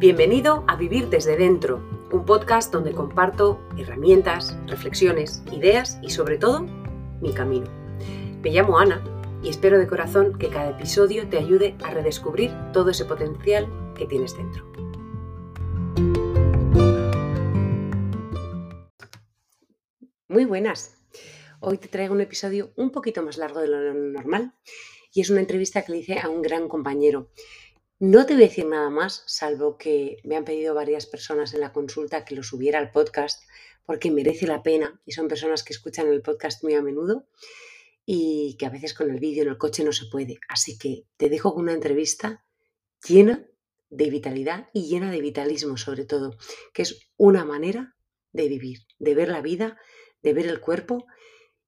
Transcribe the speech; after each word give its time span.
Bienvenido 0.00 0.64
a 0.66 0.76
Vivir 0.76 1.10
desde 1.10 1.36
Dentro, 1.36 1.76
un 2.10 2.24
podcast 2.24 2.72
donde 2.72 2.94
comparto 2.94 3.60
herramientas, 3.76 4.56
reflexiones, 4.66 5.42
ideas 5.52 5.98
y 6.00 6.08
sobre 6.08 6.38
todo 6.38 6.62
mi 7.20 7.34
camino. 7.34 7.66
Me 8.42 8.48
llamo 8.48 8.78
Ana 8.78 9.04
y 9.42 9.50
espero 9.50 9.78
de 9.78 9.86
corazón 9.86 10.38
que 10.38 10.48
cada 10.48 10.70
episodio 10.70 11.28
te 11.28 11.36
ayude 11.36 11.76
a 11.84 11.90
redescubrir 11.90 12.50
todo 12.72 12.88
ese 12.88 13.04
potencial 13.04 13.68
que 13.94 14.06
tienes 14.06 14.34
dentro. 14.34 14.64
Muy 20.28 20.46
buenas. 20.46 20.96
Hoy 21.60 21.76
te 21.76 21.88
traigo 21.88 22.14
un 22.14 22.22
episodio 22.22 22.72
un 22.76 22.90
poquito 22.90 23.22
más 23.22 23.36
largo 23.36 23.60
de 23.60 23.68
lo 23.68 23.92
normal 23.92 24.54
y 25.12 25.20
es 25.20 25.28
una 25.28 25.40
entrevista 25.40 25.82
que 25.84 25.92
le 25.92 25.98
hice 25.98 26.20
a 26.20 26.30
un 26.30 26.40
gran 26.40 26.68
compañero. 26.68 27.28
No 28.02 28.24
te 28.24 28.32
voy 28.32 28.44
a 28.44 28.46
decir 28.46 28.64
nada 28.64 28.88
más, 28.88 29.24
salvo 29.26 29.76
que 29.76 30.22
me 30.24 30.34
han 30.34 30.46
pedido 30.46 30.74
varias 30.74 31.04
personas 31.04 31.52
en 31.52 31.60
la 31.60 31.70
consulta 31.70 32.24
que 32.24 32.34
lo 32.34 32.42
subiera 32.42 32.78
al 32.78 32.92
podcast 32.92 33.44
porque 33.84 34.10
merece 34.10 34.46
la 34.46 34.62
pena 34.62 34.98
y 35.04 35.12
son 35.12 35.28
personas 35.28 35.62
que 35.62 35.74
escuchan 35.74 36.08
el 36.08 36.22
podcast 36.22 36.64
muy 36.64 36.72
a 36.72 36.80
menudo 36.80 37.26
y 38.06 38.56
que 38.58 38.64
a 38.64 38.70
veces 38.70 38.94
con 38.94 39.10
el 39.10 39.20
vídeo 39.20 39.42
en 39.42 39.50
el 39.50 39.58
coche 39.58 39.84
no 39.84 39.92
se 39.92 40.06
puede. 40.06 40.40
Así 40.48 40.78
que 40.78 41.04
te 41.18 41.28
dejo 41.28 41.52
con 41.52 41.64
una 41.64 41.74
entrevista 41.74 42.42
llena 43.06 43.46
de 43.90 44.08
vitalidad 44.08 44.70
y 44.72 44.88
llena 44.88 45.10
de 45.10 45.20
vitalismo 45.20 45.76
sobre 45.76 46.06
todo, 46.06 46.38
que 46.72 46.80
es 46.80 47.10
una 47.18 47.44
manera 47.44 47.96
de 48.32 48.48
vivir, 48.48 48.78
de 48.98 49.14
ver 49.14 49.28
la 49.28 49.42
vida, 49.42 49.78
de 50.22 50.32
ver 50.32 50.46
el 50.46 50.60
cuerpo 50.60 51.04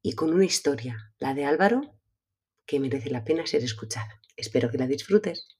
y 0.00 0.14
con 0.14 0.32
una 0.32 0.46
historia, 0.46 1.12
la 1.18 1.34
de 1.34 1.44
Álvaro, 1.44 1.94
que 2.64 2.80
merece 2.80 3.10
la 3.10 3.22
pena 3.22 3.46
ser 3.46 3.62
escuchada. 3.62 4.22
Espero 4.34 4.70
que 4.70 4.78
la 4.78 4.86
disfrutes. 4.86 5.58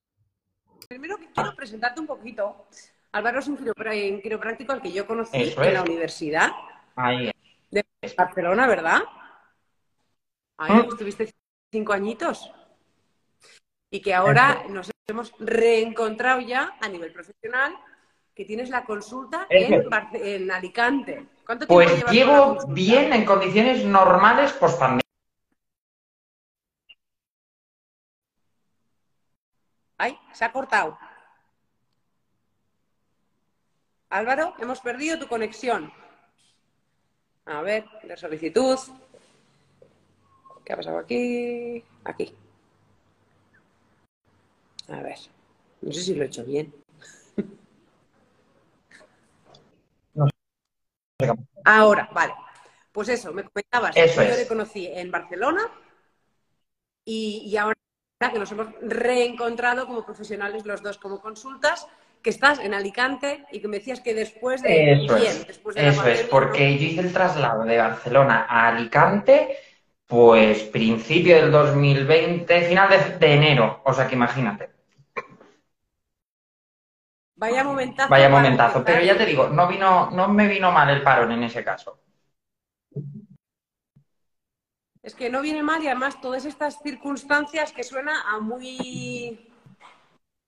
Primero 0.93 1.17
quiero 1.17 1.57
presentarte 1.57 2.01
un 2.01 2.07
poquito. 2.07 2.67
Álvaro 3.13 3.39
es 3.39 3.49
un 3.49 3.57
quiropráctico 3.57 4.75
al 4.75 4.83
que 4.83 4.93
yo 4.93 5.07
conocí 5.07 5.55
en 5.57 5.73
la 5.73 5.81
universidad 5.81 6.51
de 7.71 7.83
Barcelona, 8.15 8.67
¿verdad? 8.67 9.01
Ahí 10.59 10.83
¿Ah? 10.83 10.87
estuviste 10.87 11.33
cinco 11.71 11.95
añitos. 11.95 12.53
Y 13.91 14.03
que 14.03 14.13
ahora 14.13 14.65
nos 14.69 14.91
hemos 15.07 15.33
reencontrado 15.39 16.43
ya 16.43 16.77
a 16.79 16.89
nivel 16.91 17.11
profesional, 17.11 17.75
que 18.35 18.45
tienes 18.45 18.69
la 18.69 18.85
consulta 18.85 19.47
en, 19.49 20.51
Alicante. 20.51 21.27
¿Cuánto 21.47 21.67
tiempo 21.67 21.75
pues 21.75 22.05
llevo 22.11 22.67
bien 22.69 23.15
en 23.15 23.25
condiciones 23.25 23.83
normales 23.87 24.53
post 24.53 24.79
pandemia. 24.79 25.02
Ay, 30.03 30.19
se 30.33 30.45
ha 30.45 30.51
cortado. 30.51 30.99
Álvaro, 34.11 34.53
hemos 34.59 34.81
perdido 34.81 35.17
tu 35.17 35.29
conexión. 35.29 35.93
A 37.45 37.63
ver, 37.63 37.85
de 38.03 38.17
solicitud. 38.17 38.77
¿Qué 40.65 40.73
ha 40.73 40.77
pasado 40.77 40.99
aquí? 40.99 41.85
Aquí. 42.03 42.35
A 44.89 45.03
ver. 45.03 45.19
No 45.83 45.93
sé 45.93 46.03
si 46.03 46.17
lo 46.17 46.25
he 46.25 46.27
hecho 46.27 46.45
bien. 46.47 46.75
Ahora, 51.65 52.11
vale. 52.13 52.35
Pues 52.91 53.09
eso, 53.09 53.33
me 53.33 53.45
comentabas. 53.45 53.97
Eso 53.97 54.21
yo 54.25 54.35
le 54.35 54.49
conocí 54.49 54.85
en 54.85 55.13
Barcelona 55.13 55.71
y, 57.05 57.57
ahora 57.57 57.72
que 58.31 58.39
nos 58.39 58.53
hemos 58.53 58.69
reencontrado 58.83 59.87
como 59.87 60.05
profesionales 60.05 60.65
los 60.65 60.83
dos 60.83 60.99
como 60.99 61.21
consultas, 61.21 61.89
que 62.23 62.31
estás 62.31 62.61
en 62.61 62.75
Alicante 62.75 63.45
y 63.51 63.61
que 63.61 63.69
me 63.69 63.79
decías 63.79 64.01
que 64.01 64.15
después 64.15 64.63
de... 64.63 64.93
Eso 64.93 65.17
es, 65.17 65.47
eso 65.75 66.07
es 66.07 66.23
porque 66.25 66.79
yo 66.79 66.87
hice 66.87 67.01
el 67.01 67.13
traslado 67.13 67.65
de 67.65 67.79
Barcelona 67.79 68.47
a 68.49 68.69
Alicante 68.69 69.57
pues 70.13 70.65
principio 70.65 71.37
del 71.37 71.51
2020, 71.51 72.69
final 72.69 72.91
de, 73.19 73.33
enero, 73.33 73.81
o 73.83 73.95
sea 73.95 74.07
que 74.07 74.15
imagínate. 74.15 74.69
Vaya 77.35 77.65
momentazo. 77.65 78.11
Vaya 78.11 78.29
momentazo, 78.29 78.85
pero 78.85 79.03
ya 79.03 79.17
te 79.17 79.25
digo, 79.25 79.49
no 79.49 79.67
vino, 79.67 80.11
no 80.11 80.29
me 80.29 80.49
vino 80.49 80.71
mal 80.71 80.91
el 80.91 81.03
parón 81.03 81.33
en 81.33 81.45
ese 81.45 81.65
caso. 81.65 81.99
Es 85.03 85.15
que 85.15 85.31
no 85.31 85.43
viene 85.43 85.63
mal 85.63 85.83
y 85.83 85.89
además 85.89 86.21
todas 86.21 86.45
estas 86.45 86.81
circunstancias 86.81 87.73
que 87.73 87.83
suena 87.83 88.23
a 88.31 88.39
muy 88.39 89.51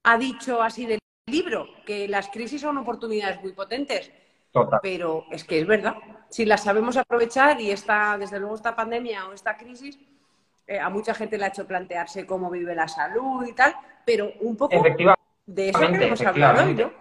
ha 0.04 0.19
dicho 0.19 0.62
así 0.62 0.87
del 0.87 0.98
libro, 1.26 1.66
que 1.84 2.06
las 2.06 2.28
crisis 2.28 2.60
son 2.60 2.78
oportunidades 2.78 3.41
muy 3.42 3.53
potentes. 3.53 4.12
Pero 4.82 5.26
es 5.31 5.42
que 5.42 5.59
es 5.59 5.66
verdad. 5.66 5.97
Si 6.28 6.44
las 6.44 6.62
sabemos 6.62 6.97
aprovechar 6.97 7.60
y 7.60 7.72
esta, 7.72 8.16
desde 8.16 8.38
luego 8.38 8.54
esta 8.54 8.76
pandemia 8.76 9.26
o 9.26 9.32
esta 9.32 9.56
crisis, 9.56 9.98
eh, 10.66 10.78
a 10.78 10.88
mucha 10.88 11.15
gente 11.15 11.36
le 11.36 11.47
ha 11.47 11.48
hecho 11.48 11.66
plantearse 11.66 12.25
cómo 12.25 12.50
vive 12.50 12.75
la 12.75 12.86
salud 12.86 13.44
y 13.47 13.53
tal, 13.53 13.75
pero 14.06 14.32
un 14.41 14.56
poco 14.56 14.81
de 15.47 15.69
eso 15.69 15.78
que 15.81 16.06
hemos 16.06 16.21
hablado 16.22 16.65
hoy, 16.65 16.75
¿no? 16.75 16.92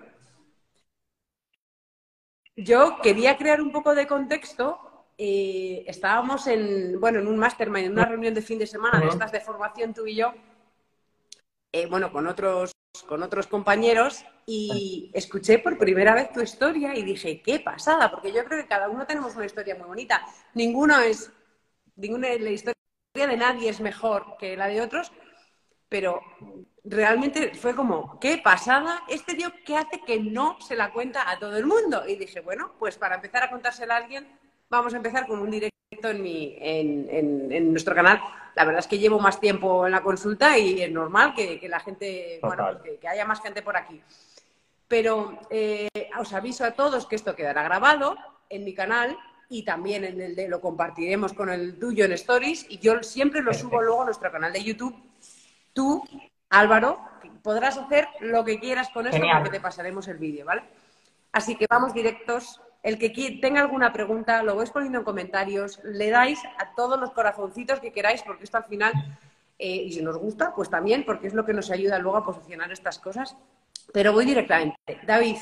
Yo 2.56 2.98
quería 3.02 3.38
crear 3.38 3.62
un 3.62 3.72
poco 3.72 3.96
de 3.96 4.08
contexto. 4.08 4.93
Eh, 5.18 5.84
estábamos 5.88 6.48
en, 6.48 7.00
bueno, 7.00 7.20
en 7.20 7.28
un 7.28 7.38
mastermind, 7.38 7.86
en 7.86 7.92
una 7.94 8.06
reunión 8.06 8.34
de 8.34 8.42
fin 8.42 8.58
de 8.58 8.68
semana 8.68 9.00
de 9.00 9.08
estas 9.08 9.32
de 9.32 9.42
formación 9.42 9.94
tú 9.94 10.08
y 10.08 10.16
yo, 10.16 10.34
eh, 11.72 11.86
bueno, 11.88 12.12
con 12.12 12.28
otros 12.28 12.74
con 13.08 13.24
otros 13.24 13.48
compañeros 13.48 14.24
y 14.46 15.10
escuché 15.14 15.60
por 15.60 15.78
primera 15.78 16.14
vez 16.14 16.32
tu 16.32 16.42
historia 16.42 16.96
y 16.96 17.04
dije, 17.04 17.42
qué 17.42 17.60
pasada, 17.60 18.12
porque 18.12 18.32
yo 18.32 18.46
creo 18.46 18.62
que 18.62 18.68
cada 18.68 18.88
uno 18.88 19.06
tenemos 19.08 19.36
una 19.36 19.46
historia 19.46 19.76
muy 19.76 19.88
bonita. 19.88 20.24
Ninguno 20.54 21.00
es, 21.00 21.32
ninguna 21.96 22.30
la 22.40 22.52
historia 22.52 22.76
de 23.14 23.38
nadie 23.38 23.70
es 23.70 23.80
mejor 23.82 24.38
que 24.38 24.56
la 24.56 24.68
de 24.68 24.82
otros, 24.82 25.12
pero 25.90 26.22
realmente 26.84 27.56
fue 27.56 27.76
como, 27.76 28.20
qué 28.20 28.38
pasada, 28.38 29.04
este 29.08 29.36
tío 29.36 29.52
que 29.66 29.76
hace 29.76 30.02
que 30.06 30.20
no 30.20 30.60
se 30.62 30.76
la 30.76 30.92
cuenta 30.92 31.30
a 31.30 31.40
todo 31.40 31.58
el 31.58 31.66
mundo. 31.66 32.04
Y 32.08 32.16
dije, 32.16 32.42
bueno, 32.42 32.74
pues 32.78 32.98
para 32.98 33.16
empezar 33.16 33.44
a 33.44 33.50
contársela 33.50 33.96
a 33.96 33.98
alguien, 33.98 34.28
vamos 34.78 34.94
a 34.94 34.98
empezar 34.98 35.28
con 35.28 35.40
un 35.40 35.52
directo 35.52 36.10
en, 36.10 36.22
mi, 36.22 36.56
en, 36.60 37.72
nuestro 37.72 37.96
canal. 37.96 38.22
La 38.56 38.66
verdad 38.66 38.80
es 38.80 38.88
que 38.88 39.00
llevo 39.00 39.20
más 39.20 39.40
tiempo 39.40 39.86
en 39.86 39.92
la 39.92 40.04
consulta 40.04 40.58
y 40.58 40.82
es 40.82 40.92
normal 40.92 41.34
que, 41.34 41.60
la 41.70 41.80
gente, 41.80 42.40
bueno, 42.42 42.80
pues 42.82 43.00
que, 43.00 43.08
haya 43.08 43.26
más 43.26 43.42
gente 43.42 43.62
por 43.62 43.78
aquí. 43.78 44.02
Pero 44.88 45.40
eh, 45.50 45.90
os 46.20 46.34
aviso 46.34 46.66
a 46.66 46.72
todos 46.72 47.06
que 47.08 47.16
esto 47.16 47.36
quedará 47.36 47.64
grabado 47.64 48.16
en 48.50 48.64
mi 48.64 48.74
canal 48.74 49.18
y 49.50 49.64
también 49.64 50.04
en 50.04 50.22
el 50.22 50.36
de 50.36 50.48
lo 50.48 50.62
compartiremos 50.62 51.34
con 51.34 51.50
el 51.50 51.80
tuyo 51.80 52.06
en 52.06 52.12
Stories 52.14 52.66
y 52.70 52.80
yo 52.80 53.02
siempre 53.02 53.42
lo 53.42 53.54
subo 53.54 53.82
luego 53.82 54.02
a 54.02 54.06
nuestro 54.06 54.32
canal 54.32 54.54
de 54.54 54.64
YouTube. 54.64 54.96
Tú, 55.74 56.04
Álvaro, 56.50 57.00
podrás 57.42 57.78
hacer 57.78 58.08
lo 58.20 58.44
que 58.44 58.60
quieras 58.60 58.90
con 58.90 59.08
esto 59.08 59.22
porque 59.34 59.50
te 59.50 59.60
pasaremos 59.60 60.08
el 60.08 60.18
vídeo, 60.18 60.46
¿vale? 60.46 60.64
Así 61.32 61.56
que 61.56 61.66
vamos 61.68 61.94
directos 61.94 62.62
el 62.84 63.00
que 63.00 63.10
tenga 63.42 63.62
alguna 63.62 63.94
pregunta, 63.94 64.44
lo 64.44 64.58
vais 64.58 64.70
poniendo 64.70 65.00
en 65.00 65.06
comentarios, 65.06 65.80
le 65.86 66.10
dais 66.10 66.40
a 66.60 66.76
todos 66.76 67.00
los 67.00 67.12
corazoncitos 67.12 67.80
que 67.80 67.94
queráis, 67.94 68.22
porque 68.24 68.44
esto 68.44 68.58
al 68.58 68.66
final, 68.66 68.92
eh, 69.58 69.84
y 69.86 69.94
si 69.94 70.02
nos 70.02 70.18
gusta, 70.18 70.54
pues 70.54 70.70
también, 70.70 71.06
porque 71.06 71.28
es 71.28 71.34
lo 71.34 71.46
que 71.46 71.54
nos 71.54 71.72
ayuda 71.72 71.98
luego 71.98 72.18
a 72.18 72.26
posicionar 72.26 72.72
estas 72.74 73.00
cosas. 73.00 73.38
Pero 73.94 74.12
voy 74.12 74.26
directamente. 74.26 75.00
David, 75.08 75.38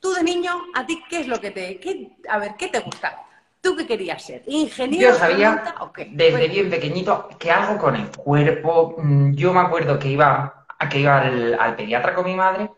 tú 0.00 0.12
de 0.12 0.22
niño, 0.22 0.52
¿a 0.74 0.84
ti 0.84 1.02
qué 1.08 1.20
es 1.20 1.28
lo 1.28 1.40
que 1.40 1.50
te... 1.50 1.80
a 2.28 2.38
ver, 2.38 2.52
¿qué 2.58 2.68
te 2.68 2.80
gusta? 2.80 3.22
¿Tú 3.62 3.74
qué 3.74 3.86
querías 3.86 4.22
ser? 4.22 4.42
¿Ingeniero? 4.46 5.12
Yo 5.12 5.18
sabía 5.18 5.74
desde 6.10 6.48
bien 6.48 6.68
pequeñito 6.68 7.28
que 7.38 7.50
algo 7.50 7.78
con 7.78 7.96
el 7.96 8.10
cuerpo. 8.10 8.96
Mm, 8.98 9.32
yo 9.32 9.52
me 9.52 9.60
acuerdo 9.60 9.98
que 9.98 10.08
iba, 10.08 10.66
que 10.90 11.00
iba 11.00 11.22
al, 11.22 11.58
al 11.58 11.74
pediatra 11.74 12.14
con 12.14 12.26
mi 12.26 12.34
madre 12.34 12.70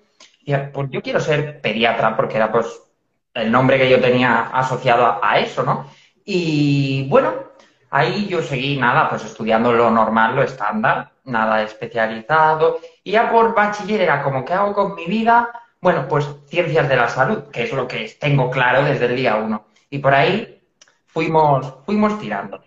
y 0.43 0.56
pues 0.73 0.89
yo 0.91 1.03
quiero 1.03 1.21
ser 1.21 1.61
pediatra 1.61 2.17
porque 2.17 2.37
era 2.37 2.50
pues 2.50 2.88
el 3.40 3.50
nombre 3.50 3.79
que 3.79 3.88
yo 3.88 4.00
tenía 4.00 4.40
asociado 4.52 5.19
a, 5.23 5.38
eso, 5.38 5.62
¿no? 5.62 5.87
Y 6.25 7.08
bueno, 7.08 7.32
ahí 7.90 8.26
yo 8.26 8.43
seguí 8.43 8.76
nada, 8.76 9.08
pues 9.08 9.25
estudiando 9.25 9.73
lo 9.73 9.90
normal, 9.90 10.37
lo 10.37 10.43
estándar, 10.43 11.12
nada 11.25 11.62
especializado. 11.62 12.81
Y 13.02 13.12
ya 13.12 13.31
por 13.31 13.55
bachiller 13.55 14.00
era 14.02 14.23
como, 14.23 14.44
¿qué 14.44 14.55
hago 14.55 14.75
con 14.75 14.94
mi 14.94 15.06
vida? 15.06 15.50
Bueno, 15.81 16.06
pues 16.08 16.29
ciencias 16.49 16.88
de 16.88 16.96
la 16.96 17.08
salud, 17.08 17.44
que 17.50 17.64
es 17.64 17.73
lo 17.73 17.87
que 17.88 18.11
tengo 18.20 18.50
claro 18.50 18.85
desde 18.85 19.06
el 19.06 19.17
día 19.17 19.37
uno. 19.37 19.67
Y 19.90 19.99
por 19.99 20.14
ahí 20.14 20.61
fuimos, 21.06 21.75
fuimos 21.87 22.19
tirando. 22.19 22.62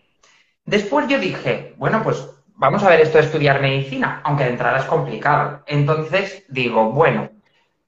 Después 0.65 1.07
yo 1.07 1.19
dije, 1.19 1.75
bueno, 1.77 2.01
pues 2.03 2.27
vamos 2.55 2.83
a 2.83 2.89
ver 2.89 3.01
esto 3.01 3.17
de 3.17 3.25
estudiar 3.25 3.61
medicina, 3.61 4.21
aunque 4.23 4.45
de 4.45 4.51
entrada 4.51 4.79
es 4.79 4.85
complicado. 4.85 5.63
Entonces 5.67 6.45
digo, 6.49 6.91
bueno, 6.91 7.29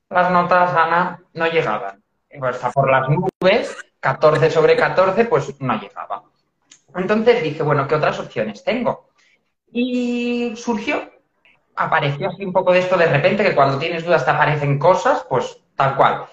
las 0.09 0.31
notas, 0.31 0.73
Ana, 0.75 1.21
no 1.33 1.47
llegaban 1.47 2.02
pues 2.39 2.57
por 2.73 2.89
las 2.89 3.07
nubes, 3.09 3.75
14 3.99 4.51
sobre 4.51 4.75
14, 4.75 5.25
pues 5.25 5.59
no 5.59 5.79
llegaba. 5.79 6.23
Entonces 6.95 7.43
dije, 7.43 7.63
bueno, 7.63 7.87
¿qué 7.87 7.95
otras 7.95 8.19
opciones 8.19 8.63
tengo? 8.63 9.09
Y 9.71 10.53
surgió, 10.55 11.09
apareció 11.75 12.29
así 12.29 12.45
un 12.45 12.53
poco 12.53 12.71
de 12.71 12.79
esto 12.79 12.97
de 12.97 13.07
repente, 13.07 13.43
que 13.43 13.55
cuando 13.55 13.79
tienes 13.79 14.05
dudas 14.05 14.25
te 14.25 14.31
aparecen 14.31 14.77
cosas, 14.77 15.25
pues 15.27 15.57
tal 15.75 15.95
cual. 15.95 16.25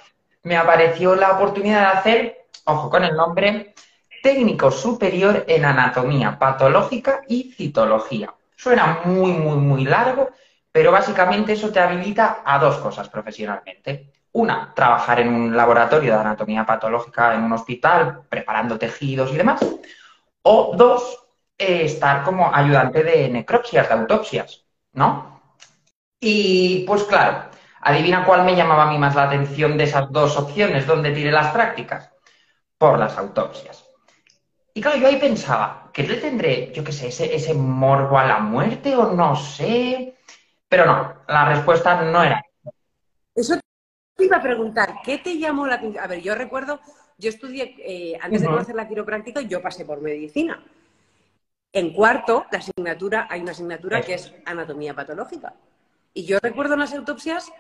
Me 0.42 0.56
apareció 0.56 1.14
la 1.14 1.32
oportunidad 1.32 1.80
de 1.80 1.98
hacer, 1.98 2.46
ojo 2.64 2.90
con 2.90 3.04
el 3.04 3.16
nombre, 3.16 3.74
técnico 4.22 4.70
superior 4.70 5.44
en 5.48 5.64
anatomía 5.64 6.38
patológica 6.38 7.22
y 7.26 7.52
citología. 7.52 8.34
Suena 8.56 9.00
muy, 9.04 9.32
muy, 9.32 9.56
muy 9.56 9.84
largo, 9.84 10.30
pero 10.70 10.92
básicamente 10.92 11.54
eso 11.54 11.70
te 11.70 11.80
habilita 11.80 12.42
a 12.44 12.58
dos 12.58 12.76
cosas 12.76 13.08
profesionalmente. 13.08 14.12
Una, 14.32 14.72
trabajar 14.74 15.20
en 15.20 15.34
un 15.34 15.56
laboratorio 15.56 16.14
de 16.14 16.20
anatomía 16.20 16.64
patológica 16.64 17.34
en 17.34 17.42
un 17.42 17.52
hospital, 17.52 18.22
preparando 18.28 18.78
tejidos 18.78 19.32
y 19.32 19.36
demás. 19.36 19.60
O 20.42 20.74
dos, 20.76 21.18
eh, 21.58 21.84
estar 21.84 22.22
como 22.22 22.54
ayudante 22.54 23.02
de 23.02 23.28
necropsias, 23.28 23.88
de 23.88 23.94
autopsias, 23.94 24.64
¿no? 24.92 25.42
Y 26.20 26.84
pues 26.86 27.04
claro, 27.04 27.50
adivina 27.80 28.24
cuál 28.24 28.44
me 28.44 28.54
llamaba 28.54 28.84
a 28.84 28.90
mí 28.90 28.98
más 28.98 29.14
la 29.14 29.24
atención 29.24 29.76
de 29.76 29.84
esas 29.84 30.10
dos 30.12 30.36
opciones, 30.36 30.86
donde 30.86 31.12
tiré 31.12 31.32
las 31.32 31.52
prácticas. 31.52 32.10
Por 32.78 32.98
las 32.98 33.18
autopsias. 33.18 33.84
Y 34.72 34.80
claro, 34.80 34.98
yo 34.98 35.08
ahí 35.08 35.16
pensaba, 35.16 35.90
¿qué 35.92 36.04
le 36.04 36.16
tendré, 36.16 36.72
yo 36.72 36.82
qué 36.82 36.92
sé, 36.92 37.08
ese, 37.08 37.34
ese 37.34 37.52
morbo 37.54 38.18
a 38.18 38.24
la 38.26 38.38
muerte 38.38 38.96
o 38.96 39.12
no 39.12 39.36
sé? 39.36 40.16
Pero 40.68 40.86
no, 40.86 41.14
la 41.28 41.44
respuesta 41.46 42.00
no 42.02 42.22
era. 42.22 42.42
Eso 43.34 43.58
te 44.20 44.26
iba 44.26 44.36
a 44.36 44.42
preguntar, 44.42 44.96
¿qué 45.02 45.18
te 45.18 45.38
llamó 45.38 45.66
la 45.66 45.76
atención? 45.76 46.04
A 46.04 46.06
ver, 46.06 46.20
yo 46.20 46.34
recuerdo, 46.34 46.80
yo 47.18 47.30
estudié, 47.30 47.74
eh, 47.78 48.18
antes 48.20 48.42
de 48.42 48.46
conocer 48.46 48.74
la 48.74 48.86
quiropráctica, 48.86 49.40
yo 49.40 49.60
pasé 49.60 49.84
por 49.84 50.00
medicina. 50.00 50.62
En 51.72 51.92
cuarto, 51.92 52.46
la 52.52 52.58
asignatura, 52.58 53.26
hay 53.30 53.40
una 53.40 53.52
asignatura 53.52 54.02
que 54.02 54.14
es 54.14 54.32
anatomía 54.44 54.94
patológica. 54.94 55.54
Y 56.12 56.24
yo 56.24 56.38
recuerdo 56.40 56.74
en 56.74 56.80
las 56.80 56.92
autopsias, 56.92 57.50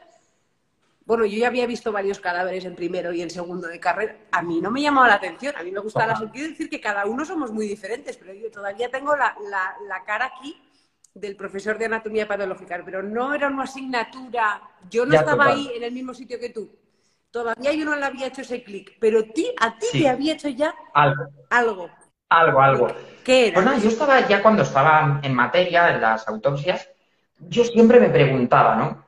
bueno, 1.06 1.24
yo 1.24 1.38
ya 1.38 1.46
había 1.46 1.66
visto 1.66 1.92
varios 1.92 2.20
cadáveres 2.20 2.64
en 2.64 2.74
primero 2.74 3.12
y 3.12 3.22
en 3.22 3.30
segundo 3.30 3.66
de 3.68 3.80
carrera. 3.80 4.16
A 4.32 4.42
mí 4.42 4.60
no 4.60 4.70
me 4.70 4.82
llamaba 4.82 5.08
la 5.08 5.14
atención, 5.14 5.54
a 5.56 5.62
mí 5.62 5.70
me 5.70 5.80
gustaba 5.80 6.08
la 6.08 6.16
sentido 6.16 6.48
decir 6.48 6.68
que 6.68 6.80
cada 6.80 7.06
uno 7.06 7.24
somos 7.24 7.52
muy 7.52 7.66
diferentes, 7.66 8.16
pero 8.16 8.34
yo 8.34 8.50
todavía 8.50 8.90
tengo 8.90 9.16
la, 9.16 9.34
la 9.88 10.04
cara 10.04 10.26
aquí 10.26 10.60
del 11.14 11.36
profesor 11.36 11.78
de 11.78 11.86
anatomía 11.86 12.28
patológica, 12.28 12.80
pero 12.84 13.02
no 13.02 13.34
era 13.34 13.48
una 13.48 13.64
asignatura, 13.64 14.62
yo 14.88 15.04
no 15.04 15.14
estaba 15.14 15.46
ahí 15.46 15.70
en 15.74 15.82
el 15.82 15.92
mismo 15.92 16.14
sitio 16.14 16.38
que 16.38 16.50
tú. 16.50 16.70
Todavía 17.30 17.72
yo 17.72 17.84
no 17.84 17.96
le 17.96 18.04
había 18.04 18.26
hecho 18.26 18.42
ese 18.42 18.62
clic, 18.62 18.96
pero 18.98 19.24
ti, 19.24 19.52
a 19.60 19.78
ti 19.78 19.86
te 19.92 20.08
había 20.08 20.34
hecho 20.34 20.48
ya 20.48 20.74
algo. 20.94 21.28
Algo. 21.50 21.90
Algo, 22.28 22.60
algo. 22.60 22.88
¿Qué 23.24 23.48
era? 23.48 23.54
Pues 23.54 23.66
nada, 23.66 23.78
yo 23.78 23.88
estaba 23.88 24.26
ya 24.26 24.42
cuando 24.42 24.62
estaba 24.62 25.20
en 25.22 25.34
materia, 25.34 25.94
en 25.94 26.00
las 26.00 26.26
autopsias, 26.28 26.88
yo 27.38 27.64
siempre 27.64 27.98
me 27.98 28.08
preguntaba, 28.08 28.76
¿no? 28.76 29.04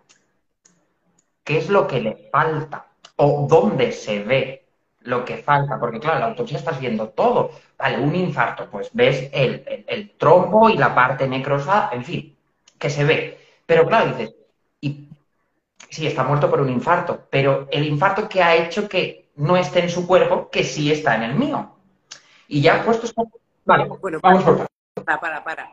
¿Qué 1.44 1.58
es 1.58 1.68
lo 1.68 1.86
que 1.86 2.00
le 2.00 2.28
falta? 2.30 2.86
¿O 3.16 3.46
dónde 3.48 3.92
se 3.92 4.22
ve 4.22 4.61
lo 5.04 5.24
que 5.24 5.38
falta, 5.38 5.78
porque 5.78 6.00
claro, 6.00 6.20
la 6.20 6.26
autopsia 6.26 6.58
estás 6.58 6.80
viendo 6.80 7.08
todo. 7.10 7.50
Vale, 7.78 7.98
un 7.98 8.14
infarto, 8.14 8.68
pues 8.70 8.90
ves 8.92 9.28
el, 9.32 9.84
el, 9.86 10.10
trombo 10.16 10.70
y 10.70 10.76
la 10.76 10.94
parte 10.94 11.26
necrosa, 11.26 11.90
en 11.92 12.04
fin, 12.04 12.36
que 12.78 12.90
se 12.90 13.04
ve. 13.04 13.38
Pero 13.66 13.86
claro, 13.86 14.14
dices, 14.14 14.34
y 14.80 15.08
sí, 15.90 16.06
está 16.06 16.24
muerto 16.24 16.48
por 16.50 16.60
un 16.60 16.70
infarto, 16.70 17.26
pero 17.30 17.68
el 17.70 17.86
infarto 17.86 18.28
que 18.28 18.42
ha 18.42 18.56
hecho 18.56 18.88
que 18.88 19.30
no 19.36 19.56
esté 19.56 19.80
en 19.80 19.90
su 19.90 20.06
cuerpo, 20.06 20.50
que 20.50 20.64
sí 20.64 20.92
está 20.92 21.16
en 21.16 21.22
el 21.24 21.34
mío. 21.34 21.76
Y 22.48 22.60
ya 22.60 22.84
puestos 22.84 23.14
Vale, 23.64 23.86
bueno, 24.00 24.18
vamos 24.20 24.42
por 24.42 24.66
para, 25.04 25.20
para, 25.20 25.44
para. 25.44 25.70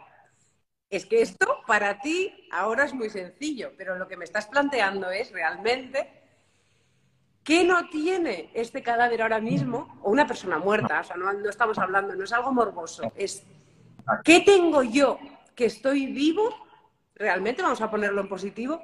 Es 0.90 1.06
que 1.06 1.22
esto 1.22 1.62
para 1.68 2.00
ti 2.00 2.48
ahora 2.52 2.86
es 2.86 2.94
muy 2.94 3.10
sencillo, 3.10 3.72
pero 3.78 3.98
lo 3.98 4.08
que 4.08 4.18
me 4.18 4.26
estás 4.26 4.48
planteando 4.48 5.10
es 5.12 5.32
realmente 5.32 6.19
¿Qué 7.50 7.64
no 7.64 7.90
tiene 7.90 8.52
este 8.54 8.84
cadáver 8.84 9.24
ahora 9.24 9.42
mismo? 9.42 9.98
O 10.04 10.12
una 10.12 10.28
persona 10.28 10.60
muerta, 10.60 11.00
o 11.00 11.04
sea, 11.04 11.16
no, 11.16 11.50
estamos 11.50 11.80
hablando, 11.80 12.14
no 12.14 12.24
es 12.24 12.32
algo 12.32 12.52
morboso, 12.52 13.12
es 13.16 13.44
¿qué 14.24 14.42
tengo 14.42 14.84
yo 14.84 15.18
que 15.56 15.66
estoy 15.66 16.06
vivo? 16.06 16.56
Realmente 17.16 17.64
vamos 17.64 17.82
a 17.82 17.90
ponerlo 17.90 18.22
en 18.22 18.30
positivo, 18.30 18.84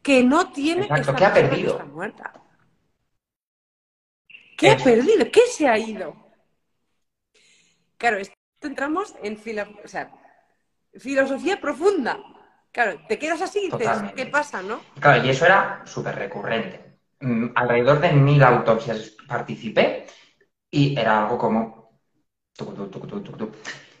que 0.00 0.24
no 0.24 0.50
tiene 0.50 0.88
esta 0.90 1.14
¿Qué 1.14 1.26
ha 1.26 1.34
perdido? 1.34 1.72
está 1.72 1.84
muerta. 1.84 2.32
¿Qué 4.56 4.70
ha 4.70 4.78
perdido? 4.78 5.30
¿Qué 5.30 5.42
se 5.50 5.68
ha 5.68 5.76
ido? 5.76 6.16
Claro, 7.98 8.16
esto 8.16 8.34
entramos 8.62 9.14
en 9.22 9.36
filosofía 10.98 11.60
profunda. 11.60 12.18
Claro, 12.72 12.98
te 13.08 13.18
quedas 13.18 13.42
así 13.42 13.58
y 13.58 13.70
dices, 13.76 13.98
¿qué 14.16 14.24
pasa, 14.24 14.62
no? 14.62 14.80
Claro, 15.00 15.22
y 15.22 15.28
eso 15.28 15.44
era 15.44 15.82
súper 15.84 16.14
recurrente. 16.14 16.85
Mm, 17.26 17.50
alrededor 17.56 18.00
de 18.00 18.12
mil 18.12 18.42
autopsias 18.42 19.16
participé 19.26 20.06
y 20.70 20.96
era 20.96 21.22
algo 21.22 21.36
como... 21.36 21.90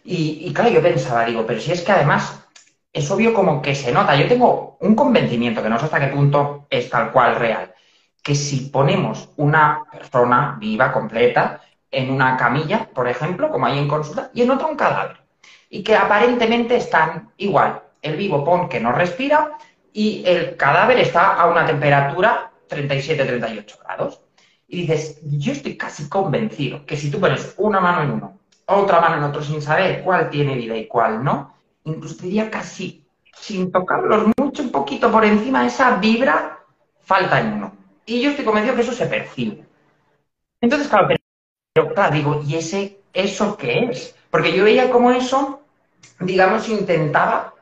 Y, 0.04 0.52
claro, 0.54 0.70
yo 0.70 0.80
pensaba, 0.80 1.24
digo, 1.24 1.44
pero 1.44 1.60
si 1.60 1.72
es 1.72 1.82
que 1.82 1.90
además 1.92 2.46
es 2.92 3.10
obvio 3.10 3.34
como 3.34 3.60
que 3.60 3.74
se 3.74 3.90
nota. 3.92 4.14
Yo 4.14 4.28
tengo 4.28 4.78
un 4.80 4.94
convencimiento, 4.94 5.62
que 5.62 5.68
no 5.68 5.78
sé 5.78 5.86
hasta 5.86 6.00
qué 6.00 6.14
punto 6.14 6.66
es 6.70 6.88
tal 6.88 7.10
cual 7.10 7.34
real, 7.36 7.74
que 8.22 8.34
si 8.36 8.70
ponemos 8.70 9.28
una 9.36 9.82
persona 9.90 10.56
viva, 10.60 10.92
completa, 10.92 11.60
en 11.90 12.10
una 12.10 12.36
camilla, 12.36 12.88
por 12.94 13.08
ejemplo, 13.08 13.50
como 13.50 13.66
hay 13.66 13.78
en 13.78 13.88
consulta, 13.88 14.30
y 14.34 14.42
en 14.42 14.50
otra 14.50 14.68
un 14.68 14.76
cadáver, 14.76 15.18
y 15.68 15.82
que 15.82 15.96
aparentemente 15.96 16.76
están 16.76 17.32
igual. 17.38 17.82
El 18.00 18.16
vivo 18.16 18.44
pon 18.44 18.68
que 18.68 18.80
no 18.80 18.92
respira 18.92 19.50
y 19.92 20.22
el 20.26 20.56
cadáver 20.56 20.98
está 21.00 21.34
a 21.34 21.46
una 21.46 21.66
temperatura 21.66 22.52
37, 22.68 23.24
38 23.24 23.78
grados. 23.84 24.22
Y 24.68 24.82
dices, 24.82 25.20
yo 25.22 25.52
estoy 25.52 25.76
casi 25.76 26.08
convencido 26.08 26.84
que 26.84 26.96
si 26.96 27.10
tú 27.10 27.20
pones 27.20 27.54
una 27.56 27.80
mano 27.80 28.02
en 28.02 28.10
uno, 28.10 28.38
otra 28.66 29.00
mano 29.00 29.16
en 29.16 29.22
otro 29.22 29.42
sin 29.42 29.62
saber 29.62 30.02
cuál 30.02 30.28
tiene 30.28 30.56
vida 30.56 30.76
y 30.76 30.86
cuál 30.86 31.22
no, 31.22 31.54
incluso 31.84 32.22
diría 32.22 32.50
casi 32.50 33.06
sin 33.32 33.70
tocarlos 33.70 34.26
mucho, 34.38 34.62
un 34.62 34.70
poquito 34.70 35.10
por 35.12 35.24
encima 35.24 35.66
esa 35.66 35.96
vibra, 35.96 36.58
falta 37.00 37.40
en 37.40 37.52
uno. 37.52 37.76
Y 38.04 38.20
yo 38.20 38.30
estoy 38.30 38.44
convencido 38.44 38.74
que 38.74 38.82
eso 38.82 38.92
se 38.92 39.06
percibe. 39.06 39.64
Entonces, 40.60 40.88
claro, 40.88 41.08
pero, 41.74 41.94
claro, 41.94 42.14
digo, 42.14 42.42
¿y 42.44 42.56
ese 42.56 43.00
eso 43.12 43.56
qué 43.56 43.84
es? 43.90 44.14
Porque 44.30 44.56
yo 44.56 44.64
veía 44.64 44.90
como 44.90 45.10
eso, 45.10 45.62
digamos, 46.20 46.68
intentaba 46.68 47.54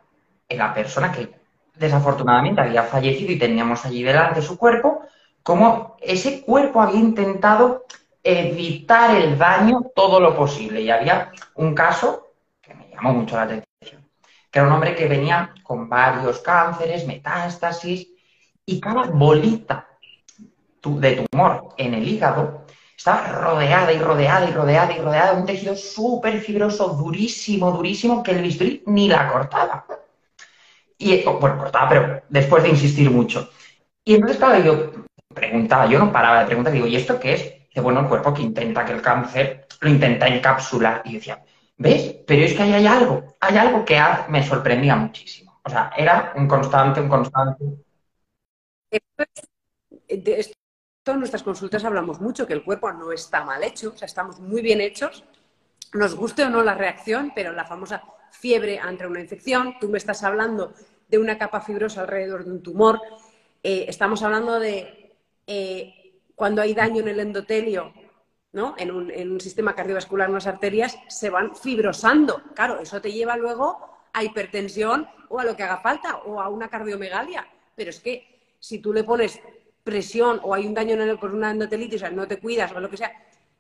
en 0.48 0.58
la 0.58 0.72
persona 0.72 1.12
que 1.12 1.30
desafortunadamente 1.74 2.60
había 2.60 2.82
fallecido 2.84 3.32
y 3.32 3.38
teníamos 3.38 3.84
allí 3.84 4.02
delante 4.02 4.42
su 4.42 4.56
cuerpo, 4.56 5.02
como 5.42 5.96
ese 6.00 6.42
cuerpo 6.42 6.80
había 6.80 7.00
intentado 7.00 7.84
evitar 8.22 9.14
el 9.14 9.36
daño 9.36 9.82
todo 9.94 10.20
lo 10.20 10.36
posible. 10.36 10.80
Y 10.80 10.90
había 10.90 11.30
un 11.56 11.74
caso 11.74 12.32
que 12.62 12.74
me 12.74 12.88
llamó 12.88 13.12
mucho 13.12 13.36
la 13.36 13.42
atención, 13.42 14.08
que 14.50 14.58
era 14.58 14.66
un 14.66 14.72
hombre 14.72 14.94
que 14.94 15.06
venía 15.06 15.52
con 15.62 15.88
varios 15.88 16.40
cánceres, 16.40 17.06
metástasis, 17.06 18.08
y 18.66 18.80
cada 18.80 19.04
bolita 19.04 19.86
de 20.82 21.26
tumor 21.30 21.74
en 21.76 21.94
el 21.94 22.08
hígado 22.08 22.64
estaba 22.96 23.26
rodeada 23.28 23.92
y 23.92 23.98
rodeada 23.98 24.48
y 24.48 24.52
rodeada 24.52 24.92
y 24.92 24.98
rodeada 24.98 25.34
de 25.34 25.40
un 25.40 25.46
tejido 25.46 25.76
súper 25.76 26.40
fibroso, 26.40 26.88
durísimo, 26.88 27.70
durísimo, 27.70 28.22
que 28.22 28.30
el 28.30 28.42
bisturí 28.42 28.82
ni 28.86 29.08
la 29.08 29.30
cortaba. 29.30 29.84
Y, 31.04 31.22
bueno, 31.22 31.58
cortaba, 31.58 31.86
pero 31.86 32.22
después 32.30 32.62
de 32.62 32.70
insistir 32.70 33.10
mucho. 33.10 33.50
Y 34.02 34.14
entonces, 34.14 34.38
claro, 34.38 34.64
yo 34.64 35.04
preguntaba, 35.34 35.84
yo 35.84 35.98
no 35.98 36.10
paraba 36.10 36.40
de 36.40 36.46
preguntar, 36.46 36.72
digo, 36.72 36.86
¿y 36.86 36.96
esto 36.96 37.20
qué 37.20 37.34
es? 37.34 37.74
De 37.74 37.80
bueno, 37.82 38.00
el 38.00 38.08
cuerpo 38.08 38.32
que 38.32 38.40
intenta 38.40 38.86
que 38.86 38.92
el 38.92 39.02
cáncer 39.02 39.66
lo 39.80 39.90
intenta 39.90 40.28
encapsular. 40.28 41.02
Y 41.04 41.16
decía, 41.16 41.44
¿ves? 41.76 42.16
Pero 42.26 42.44
es 42.44 42.54
que 42.54 42.62
ahí 42.62 42.72
hay 42.72 42.86
algo, 42.86 43.36
hay 43.38 43.58
algo 43.58 43.84
que 43.84 44.00
me 44.28 44.42
sorprendía 44.42 44.96
muchísimo. 44.96 45.60
O 45.62 45.68
sea, 45.68 45.90
era 45.94 46.32
un 46.36 46.48
constante, 46.48 47.02
un 47.02 47.08
constante. 47.10 47.64
De 50.08 50.40
esto 50.40 50.54
en 51.06 51.18
nuestras 51.18 51.42
consultas 51.42 51.84
hablamos 51.84 52.18
mucho, 52.18 52.46
que 52.46 52.54
el 52.54 52.64
cuerpo 52.64 52.90
no 52.92 53.12
está 53.12 53.44
mal 53.44 53.62
hecho, 53.62 53.92
o 53.94 53.98
sea, 53.98 54.06
estamos 54.06 54.40
muy 54.40 54.62
bien 54.62 54.80
hechos, 54.80 55.22
nos 55.92 56.14
guste 56.14 56.44
o 56.44 56.48
no 56.48 56.62
la 56.62 56.74
reacción, 56.74 57.32
pero 57.34 57.52
la 57.52 57.66
famosa 57.66 58.02
fiebre 58.30 58.78
ante 58.78 59.06
una 59.06 59.20
infección, 59.20 59.74
tú 59.80 59.88
me 59.88 59.98
estás 59.98 60.22
hablando 60.22 60.72
de 61.08 61.18
una 61.18 61.38
capa 61.38 61.60
fibrosa 61.60 62.02
alrededor 62.02 62.44
de 62.44 62.50
un 62.50 62.62
tumor, 62.62 63.00
eh, 63.62 63.86
estamos 63.88 64.22
hablando 64.22 64.58
de 64.60 65.16
eh, 65.46 66.20
cuando 66.34 66.62
hay 66.62 66.74
daño 66.74 67.00
en 67.00 67.08
el 67.08 67.20
endotelio, 67.20 67.92
¿no? 68.52 68.74
En 68.78 68.90
un, 68.90 69.40
sistema 69.40 69.74
cardiovascular, 69.74 70.28
en 70.28 70.34
las 70.34 70.46
arterias, 70.46 70.98
se 71.08 71.30
van 71.30 71.56
fibrosando. 71.56 72.42
Claro, 72.54 72.78
eso 72.80 73.00
te 73.00 73.12
lleva 73.12 73.36
luego 73.36 73.78
a 74.12 74.22
hipertensión 74.22 75.08
o 75.28 75.40
a 75.40 75.44
lo 75.44 75.56
que 75.56 75.64
haga 75.64 75.78
falta, 75.78 76.18
o 76.18 76.40
a 76.40 76.48
una 76.48 76.68
cardiomegalia. 76.68 77.46
Pero 77.74 77.90
es 77.90 78.00
que 78.00 78.54
si 78.60 78.78
tú 78.78 78.92
le 78.92 79.02
pones 79.02 79.40
presión 79.82 80.40
o 80.42 80.54
hay 80.54 80.66
un 80.66 80.74
daño 80.74 80.94
en 80.94 81.02
el, 81.02 81.18
por 81.18 81.34
una 81.34 81.50
endotelitis, 81.50 82.02
o 82.02 82.10
no 82.10 82.28
te 82.28 82.38
cuidas 82.38 82.72
o 82.72 82.80
lo 82.80 82.88
que 82.88 82.96
sea, 82.96 83.12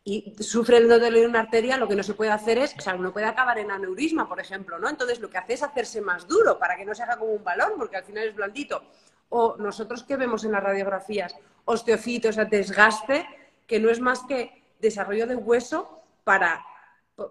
y 0.06 0.34
sufre 0.40 0.76
el 0.76 0.86
nódulo 0.86 1.18
de 1.18 1.26
una 1.26 1.40
arteria, 1.40 1.78
lo 1.78 1.88
que 1.88 1.96
no 1.96 2.02
se 2.02 2.12
puede 2.12 2.30
hacer 2.30 2.58
es, 2.58 2.76
o 2.76 2.80
sea, 2.80 2.94
uno 2.94 3.10
puede 3.10 3.24
acabar 3.24 3.58
en 3.58 3.70
aneurisma, 3.70 4.28
por 4.28 4.38
ejemplo, 4.38 4.78
¿no? 4.78 4.90
Entonces 4.90 5.18
lo 5.18 5.30
que 5.30 5.38
hace 5.38 5.54
es 5.54 5.62
hacerse 5.62 6.02
más 6.02 6.28
duro 6.28 6.58
para 6.58 6.76
que 6.76 6.84
no 6.84 6.94
se 6.94 7.02
haga 7.02 7.16
como 7.16 7.32
un 7.32 7.42
balón, 7.42 7.72
porque 7.78 7.96
al 7.96 8.04
final 8.04 8.28
es 8.28 8.34
blandito. 8.34 8.82
O 9.30 9.56
nosotros 9.58 10.04
que 10.04 10.16
vemos 10.16 10.44
en 10.44 10.52
las 10.52 10.62
radiografías, 10.62 11.34
osteofitos, 11.64 12.36
desgaste, 12.50 13.26
que 13.66 13.80
no 13.80 13.88
es 13.88 13.98
más 13.98 14.20
que 14.28 14.62
desarrollo 14.78 15.26
de 15.26 15.36
hueso 15.36 16.02
para, 16.22 16.62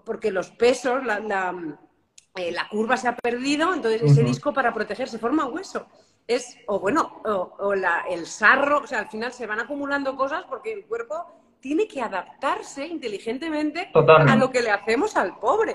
porque 0.04 0.32
los 0.32 0.50
pesos, 0.50 1.06
la, 1.06 1.20
la, 1.20 1.78
eh, 2.36 2.56
curva 2.72 2.98
se 2.98 3.08
ha 3.08 3.16
perdido, 3.16 3.72
entonces 3.72 4.02
ese 4.02 4.24
disco 4.24 4.52
para 4.52 4.74
protegerse 4.74 5.20
forma 5.20 5.46
hueso. 5.46 5.86
Es, 6.26 6.58
o 6.66 6.80
bueno, 6.80 7.22
o, 7.26 7.74
el 8.10 8.26
sarro, 8.26 8.80
o 8.80 8.88
sea, 8.88 9.00
al 9.00 9.10
final 9.10 9.32
se 9.32 9.46
van 9.46 9.60
acumulando 9.60 10.16
cosas 10.16 10.46
porque 10.50 10.74
el 10.74 10.86
cuerpo 10.86 11.43
tiene 11.64 11.88
que 11.88 12.02
adaptarse 12.02 12.86
inteligentemente 12.86 13.90
a 13.94 14.36
lo 14.36 14.52
que 14.52 14.62
le 14.62 14.70
hacemos 14.70 15.16
al 15.16 15.40
pobre. 15.40 15.74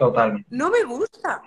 No 0.51 0.69
me 0.69 0.85
gusta. 0.85 1.43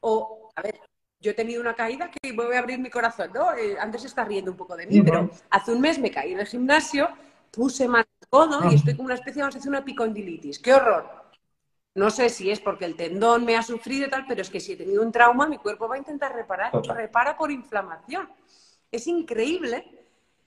O, 0.00 0.50
a 0.56 0.62
ver, 0.62 0.80
yo 1.20 1.30
he 1.30 1.34
tenido 1.34 1.60
una 1.60 1.74
caída 1.74 2.10
que 2.10 2.32
voy 2.32 2.56
a 2.56 2.58
abrir 2.58 2.80
mi 2.80 2.90
corazón, 2.90 3.30
¿no? 3.32 3.54
Eh, 3.54 3.76
antes 3.78 4.00
se 4.00 4.08
está 4.08 4.24
riendo 4.24 4.50
un 4.50 4.56
poco 4.56 4.76
de 4.76 4.88
mí, 4.88 5.00
pero 5.00 5.30
hace 5.48 5.72
un 5.72 5.80
mes 5.80 6.00
me 6.00 6.10
caí 6.10 6.32
en 6.32 6.40
el 6.40 6.46
gimnasio, 6.48 7.08
puse 7.52 7.86
mal 7.86 8.04
codo 8.28 8.68
y 8.68 8.74
estoy 8.74 8.96
con 8.96 9.06
una 9.06 9.14
especie, 9.14 9.42
vamos 9.42 9.54
a 9.54 9.58
decir, 9.58 9.70
una 9.70 9.78
epicondilitis. 9.78 10.58
¡Qué 10.58 10.74
horror! 10.74 11.08
No 11.94 12.10
sé 12.10 12.30
si 12.30 12.50
es 12.50 12.58
porque 12.58 12.86
el 12.86 12.96
tendón 12.96 13.44
me 13.44 13.56
ha 13.56 13.62
sufrido 13.62 14.08
y 14.08 14.10
tal, 14.10 14.26
pero 14.26 14.42
es 14.42 14.50
que 14.50 14.58
si 14.58 14.72
he 14.72 14.76
tenido 14.76 15.02
un 15.02 15.12
trauma, 15.12 15.46
mi 15.46 15.58
cuerpo 15.58 15.86
va 15.86 15.94
a 15.94 15.98
intentar 15.98 16.34
reparar. 16.34 16.72
Repara 16.88 17.36
por 17.36 17.52
inflamación. 17.52 18.28
Es 18.90 19.06
increíble 19.06 20.03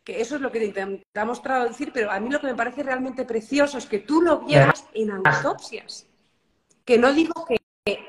que 0.07 0.21
eso 0.21 0.35
es 0.35 0.41
lo 0.41 0.53
que 0.53 0.63
intentamos 0.63 1.41
traducir, 1.41 1.91
pero 1.91 2.09
a 2.09 2.17
mí 2.21 2.29
lo 2.29 2.39
que 2.39 2.47
me 2.47 2.55
parece 2.55 2.81
realmente 2.81 3.25
precioso 3.25 3.77
es 3.77 3.85
que 3.85 3.99
tú 3.99 4.21
lo 4.21 4.39
vieras 4.39 4.87
en 4.93 5.11
autopsias. 5.11 6.07
Que 6.85 6.97
no 6.97 7.11
digo 7.11 7.45
que 7.45 7.57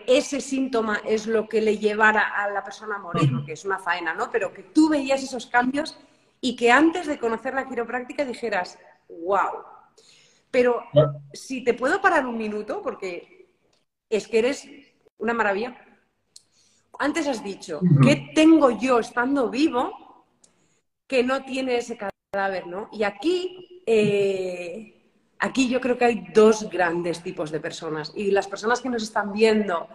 ese 0.07 0.41
síntoma 0.41 1.01
es 1.05 1.27
lo 1.27 1.49
que 1.49 1.61
le 1.61 1.77
llevara 1.77 2.41
a 2.41 2.49
la 2.51 2.63
persona 2.63 2.95
a 2.95 2.99
morir, 3.01 3.33
porque 3.33 3.55
es 3.55 3.65
una 3.65 3.81
faena, 3.81 4.15
¿no? 4.15 4.31
Pero 4.31 4.53
que 4.53 4.63
tú 4.63 4.89
veías 4.89 5.25
esos 5.25 5.47
cambios 5.47 5.99
y 6.41 6.55
que 6.55 6.71
antes 6.71 7.09
de 7.09 7.19
conocer 7.19 7.55
la 7.55 7.67
quiropráctica 7.67 8.25
dijeras, 8.25 8.79
wow. 9.09 9.65
Pero 10.53 10.85
si 11.33 11.65
te 11.65 11.75
puedo 11.75 12.01
parar 12.01 12.29
un 12.29 12.39
minuto, 12.39 12.81
porque 12.81 13.51
es 14.09 14.29
que 14.29 14.39
eres 14.39 14.69
una 15.17 15.35
maravilla. 15.35 15.77
Antes 17.01 17.27
has 17.27 17.43
dicho, 17.43 17.81
¿qué 18.05 18.31
tengo 18.37 18.71
yo 18.71 19.01
estando 19.01 19.51
vivo 19.51 20.08
que 21.09 21.25
no 21.25 21.43
tiene 21.43 21.79
ese 21.79 21.97
cadáver, 21.97 22.67
¿no? 22.67 22.91
Y 22.93 23.03
aquí, 23.03 23.83
eh, 23.87 25.11
aquí 25.39 25.69
yo 25.69 25.81
creo 25.81 25.97
que 25.97 26.05
hay 26.05 26.27
dos 26.35 26.69
grandes 26.69 27.23
tipos 27.23 27.51
de 27.51 27.61
personas. 27.61 28.13
Y 28.15 28.31
las 28.31 28.47
personas 28.47 28.81
que 28.83 28.91
nos 28.91 29.03
están 29.03 29.33
viendo 29.33 29.89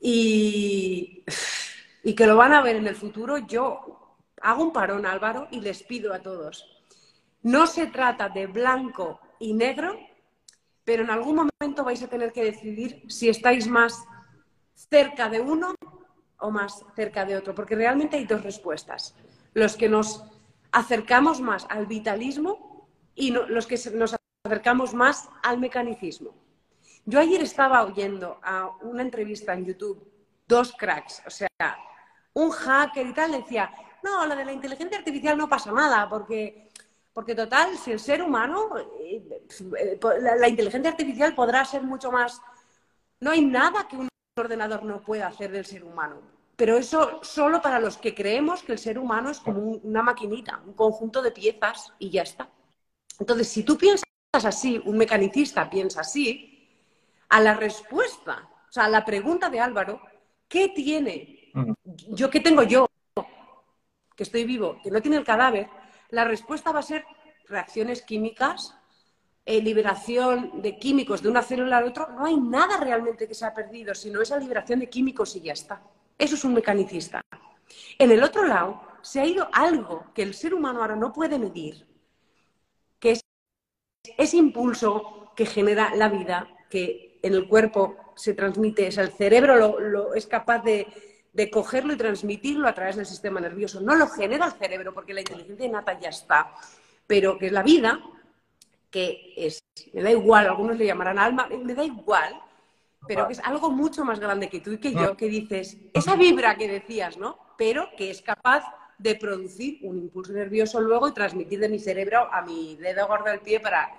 y, 0.00 1.22
y 2.02 2.14
que 2.14 2.26
lo 2.26 2.36
van 2.36 2.54
a 2.54 2.62
ver 2.62 2.76
en 2.76 2.86
el 2.86 2.96
futuro, 2.96 3.38
yo 3.38 4.16
hago 4.40 4.64
un 4.64 4.72
parón, 4.72 5.04
Álvaro, 5.04 5.48
y 5.50 5.60
les 5.60 5.82
pido 5.82 6.14
a 6.14 6.20
todos. 6.20 6.66
No 7.42 7.66
se 7.66 7.86
trata 7.88 8.30
de 8.30 8.46
blanco 8.46 9.20
y 9.38 9.52
negro, 9.52 9.98
pero 10.82 11.02
en 11.02 11.10
algún 11.10 11.36
momento 11.60 11.84
vais 11.84 12.02
a 12.02 12.08
tener 12.08 12.32
que 12.32 12.44
decidir 12.44 13.04
si 13.08 13.28
estáis 13.28 13.68
más 13.68 14.02
cerca 14.74 15.28
de 15.28 15.40
uno 15.40 15.74
o 16.38 16.50
más 16.50 16.84
cerca 16.96 17.24
de 17.26 17.36
otro, 17.36 17.54
porque 17.54 17.76
realmente 17.76 18.16
hay 18.16 18.24
dos 18.24 18.42
respuestas 18.42 19.14
los 19.54 19.76
que 19.76 19.88
nos 19.88 20.24
acercamos 20.70 21.40
más 21.40 21.66
al 21.68 21.86
vitalismo 21.86 22.88
y 23.14 23.30
los 23.30 23.66
que 23.66 23.78
nos 23.94 24.16
acercamos 24.44 24.94
más 24.94 25.28
al 25.42 25.58
mecanicismo. 25.58 26.34
Yo 27.04 27.20
ayer 27.20 27.42
estaba 27.42 27.84
oyendo 27.84 28.38
a 28.42 28.70
una 28.82 29.02
entrevista 29.02 29.52
en 29.54 29.66
YouTube, 29.66 30.10
dos 30.46 30.72
cracks, 30.72 31.22
o 31.26 31.30
sea, 31.30 31.48
un 32.32 32.50
hacker 32.50 33.06
y 33.06 33.12
tal, 33.12 33.32
decía, 33.32 33.70
no, 34.02 34.24
lo 34.26 34.34
de 34.34 34.44
la 34.44 34.52
inteligencia 34.52 34.98
artificial 34.98 35.36
no 35.36 35.48
pasa 35.48 35.72
nada, 35.72 36.08
porque, 36.08 36.70
porque 37.12 37.34
total, 37.34 37.76
si 37.76 37.92
el 37.92 38.00
ser 38.00 38.22
humano, 38.22 38.78
eh, 39.00 39.22
eh, 39.78 40.00
la, 40.20 40.36
la 40.36 40.48
inteligencia 40.48 40.90
artificial 40.90 41.34
podrá 41.34 41.64
ser 41.64 41.82
mucho 41.82 42.10
más... 42.10 42.40
No 43.20 43.30
hay 43.30 43.44
nada 43.44 43.86
que 43.86 43.96
un 43.96 44.08
ordenador 44.36 44.82
no 44.84 45.02
pueda 45.02 45.28
hacer 45.28 45.52
del 45.52 45.66
ser 45.66 45.84
humano 45.84 46.20
pero 46.62 46.78
eso 46.78 47.18
solo 47.24 47.60
para 47.60 47.80
los 47.80 47.98
que 47.98 48.14
creemos 48.14 48.62
que 48.62 48.70
el 48.70 48.78
ser 48.78 48.96
humano 48.96 49.30
es 49.30 49.40
como 49.40 49.58
una 49.58 50.00
maquinita, 50.00 50.62
un 50.64 50.74
conjunto 50.74 51.20
de 51.20 51.32
piezas 51.32 51.92
y 51.98 52.08
ya 52.08 52.22
está. 52.22 52.48
Entonces, 53.18 53.48
si 53.48 53.64
tú 53.64 53.76
piensas 53.76 54.04
así, 54.32 54.80
un 54.84 54.96
mecanicista 54.96 55.68
piensa 55.68 56.02
así, 56.02 56.70
a 57.30 57.40
la 57.40 57.54
respuesta, 57.54 58.48
o 58.68 58.72
sea, 58.72 58.84
a 58.84 58.88
la 58.88 59.04
pregunta 59.04 59.50
de 59.50 59.58
Álvaro, 59.58 60.02
¿qué 60.46 60.68
tiene? 60.68 61.50
Yo, 62.10 62.30
¿qué 62.30 62.38
tengo 62.38 62.62
yo? 62.62 62.86
Que 64.14 64.22
estoy 64.22 64.44
vivo, 64.44 64.78
que 64.84 64.92
no 64.92 65.02
tiene 65.02 65.16
el 65.16 65.24
cadáver. 65.24 65.68
La 66.10 66.24
respuesta 66.24 66.70
va 66.70 66.78
a 66.78 66.84
ser 66.84 67.04
reacciones 67.48 68.02
químicas, 68.02 68.72
eh, 69.44 69.60
liberación 69.60 70.62
de 70.62 70.78
químicos 70.78 71.22
de 71.22 71.28
una 71.28 71.42
célula 71.42 71.78
a 71.78 71.84
otra. 71.84 72.06
No 72.06 72.24
hay 72.24 72.36
nada 72.36 72.76
realmente 72.76 73.26
que 73.26 73.34
se 73.34 73.46
ha 73.46 73.52
perdido, 73.52 73.96
sino 73.96 74.22
esa 74.22 74.38
liberación 74.38 74.78
de 74.78 74.88
químicos 74.88 75.34
y 75.34 75.40
ya 75.40 75.54
está. 75.54 75.82
Eso 76.22 76.36
es 76.36 76.44
un 76.44 76.54
mecanicista. 76.54 77.20
En 77.98 78.12
el 78.12 78.22
otro 78.22 78.46
lado, 78.46 78.80
se 79.02 79.20
ha 79.20 79.26
ido 79.26 79.48
algo 79.52 80.04
que 80.14 80.22
el 80.22 80.34
ser 80.34 80.54
humano 80.54 80.80
ahora 80.80 80.94
no 80.94 81.12
puede 81.12 81.36
medir, 81.36 81.84
que 83.00 83.10
es 83.10 83.22
ese 84.16 84.36
impulso 84.36 85.32
que 85.34 85.46
genera 85.46 85.96
la 85.96 86.08
vida, 86.08 86.46
que 86.70 87.18
en 87.24 87.34
el 87.34 87.48
cuerpo 87.48 87.96
se 88.14 88.34
transmite, 88.34 88.86
es 88.86 88.98
el 88.98 89.10
cerebro 89.10 89.80
lo, 89.80 90.14
es 90.14 90.28
capaz 90.28 90.62
de, 90.62 90.86
cogerlo 91.50 91.92
y 91.92 91.96
transmitirlo 91.96 92.68
a 92.68 92.74
través 92.74 92.94
del 92.94 93.06
sistema 93.06 93.40
nervioso. 93.40 93.80
No 93.80 93.96
lo 93.96 94.06
genera 94.06 94.46
el 94.46 94.52
cerebro 94.52 94.94
porque 94.94 95.14
la 95.14 95.22
inteligencia 95.22 95.66
innata 95.66 95.98
ya 95.98 96.10
está, 96.10 96.54
pero 97.04 97.36
que 97.36 97.46
es 97.46 97.52
la 97.52 97.64
vida, 97.64 98.00
que 98.92 99.34
es, 99.36 99.58
me 99.92 100.04
da 100.04 100.12
igual, 100.12 100.46
algunos 100.46 100.78
le 100.78 100.86
llamarán 100.86 101.18
alma, 101.18 101.48
me 101.48 101.74
da 101.74 101.82
igual, 101.82 102.40
pero 103.06 103.26
que 103.26 103.34
es 103.34 103.40
algo 103.40 103.70
mucho 103.70 104.04
más 104.04 104.20
grande 104.20 104.48
que 104.48 104.60
tú 104.60 104.72
y 104.72 104.78
que 104.78 104.92
yo, 104.92 105.16
que 105.16 105.28
dices, 105.28 105.76
esa 105.92 106.16
vibra 106.16 106.56
que 106.56 106.68
decías, 106.68 107.16
¿no? 107.16 107.38
Pero 107.56 107.88
que 107.96 108.10
es 108.10 108.22
capaz 108.22 108.64
de 108.98 109.16
producir 109.16 109.80
un 109.82 109.98
impulso 109.98 110.32
nervioso 110.32 110.80
luego 110.80 111.08
y 111.08 111.12
transmitir 111.12 111.58
de 111.58 111.68
mi 111.68 111.78
cerebro 111.78 112.32
a 112.32 112.42
mi 112.42 112.76
dedo 112.76 113.06
gordo 113.08 113.30
del 113.30 113.40
pie 113.40 113.60
para 113.60 113.90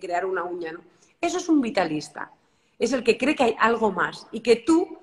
crear 0.00 0.24
una 0.24 0.44
uña, 0.44 0.72
¿no? 0.72 0.80
Eso 1.20 1.38
es 1.38 1.48
un 1.48 1.60
vitalista. 1.60 2.30
Es 2.78 2.92
el 2.92 3.02
que 3.02 3.16
cree 3.16 3.34
que 3.34 3.44
hay 3.44 3.56
algo 3.58 3.90
más 3.90 4.26
y 4.30 4.40
que 4.40 4.56
tú, 4.56 4.98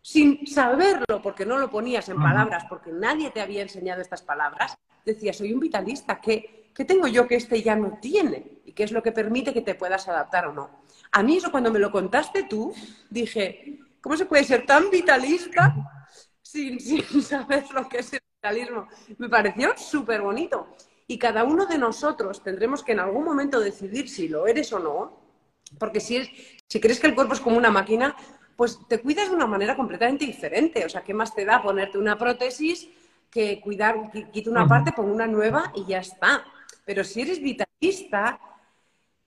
sin 0.00 0.46
saberlo, 0.46 1.20
porque 1.22 1.44
no 1.44 1.58
lo 1.58 1.70
ponías 1.70 2.08
en 2.08 2.16
palabras, 2.16 2.64
porque 2.68 2.90
nadie 2.92 3.30
te 3.30 3.40
había 3.40 3.62
enseñado 3.62 4.00
estas 4.00 4.22
palabras, 4.22 4.76
decías, 5.06 5.36
soy 5.36 5.52
un 5.52 5.60
vitalista, 5.60 6.20
¿qué, 6.20 6.70
¿qué 6.74 6.84
tengo 6.84 7.06
yo 7.06 7.26
que 7.26 7.36
este 7.36 7.62
ya 7.62 7.76
no 7.76 7.98
tiene? 8.00 8.60
¿Y 8.64 8.72
qué 8.72 8.82
es 8.82 8.92
lo 8.92 9.02
que 9.02 9.12
permite 9.12 9.54
que 9.54 9.62
te 9.62 9.74
puedas 9.74 10.06
adaptar 10.08 10.46
o 10.48 10.52
no? 10.52 10.82
A 11.12 11.22
mí 11.22 11.36
eso 11.36 11.50
cuando 11.50 11.72
me 11.72 11.78
lo 11.78 11.90
contaste 11.90 12.42
tú, 12.42 12.74
dije, 13.08 13.78
¿cómo 14.00 14.16
se 14.16 14.26
puede 14.26 14.44
ser 14.44 14.66
tan 14.66 14.90
vitalista 14.90 15.74
sin, 16.42 16.78
saber 17.22 17.64
lo 17.72 17.88
que 17.88 17.98
es 17.98 18.12
el 18.12 18.20
vitalismo? 18.36 18.88
Me 19.18 19.28
pareció 19.28 19.76
súper 19.78 20.20
bonito. 20.20 20.76
Y 21.06 21.18
cada 21.18 21.44
uno 21.44 21.66
de 21.66 21.78
nosotros 21.78 22.42
tendremos 22.42 22.82
que 22.82 22.92
en 22.92 23.00
algún 23.00 23.24
momento 23.24 23.60
decidir 23.60 24.08
si 24.08 24.28
lo 24.28 24.48
eres 24.48 24.72
o 24.72 24.80
no, 24.80 25.20
porque 25.78 26.00
si, 26.00 26.16
es, 26.16 26.30
si 26.66 26.80
crees 26.80 26.98
que 26.98 27.06
el 27.06 27.14
cuerpo 27.14 27.34
es 27.34 27.40
como 27.40 27.56
una 27.56 27.70
máquina, 27.70 28.16
pues 28.56 28.80
te 28.88 29.00
cuidas 29.00 29.28
de 29.28 29.36
una 29.36 29.46
manera 29.46 29.76
completamente 29.76 30.26
diferente. 30.26 30.84
O 30.84 30.88
sea, 30.88 31.04
¿qué 31.04 31.14
más 31.14 31.32
te 31.32 31.44
da 31.44 31.62
ponerte 31.62 31.96
una 31.96 32.18
prótesis 32.18 32.88
que 33.36 33.60
cuidar, 33.60 34.10
quita 34.32 34.48
una 34.48 34.66
parte, 34.66 34.92
pongo 34.92 35.12
una 35.12 35.26
nueva 35.26 35.70
y 35.74 35.84
ya 35.84 35.98
está? 35.98 36.42
Pero 36.86 37.04
si 37.04 37.20
eres 37.20 37.38
vitalista, 37.38 38.40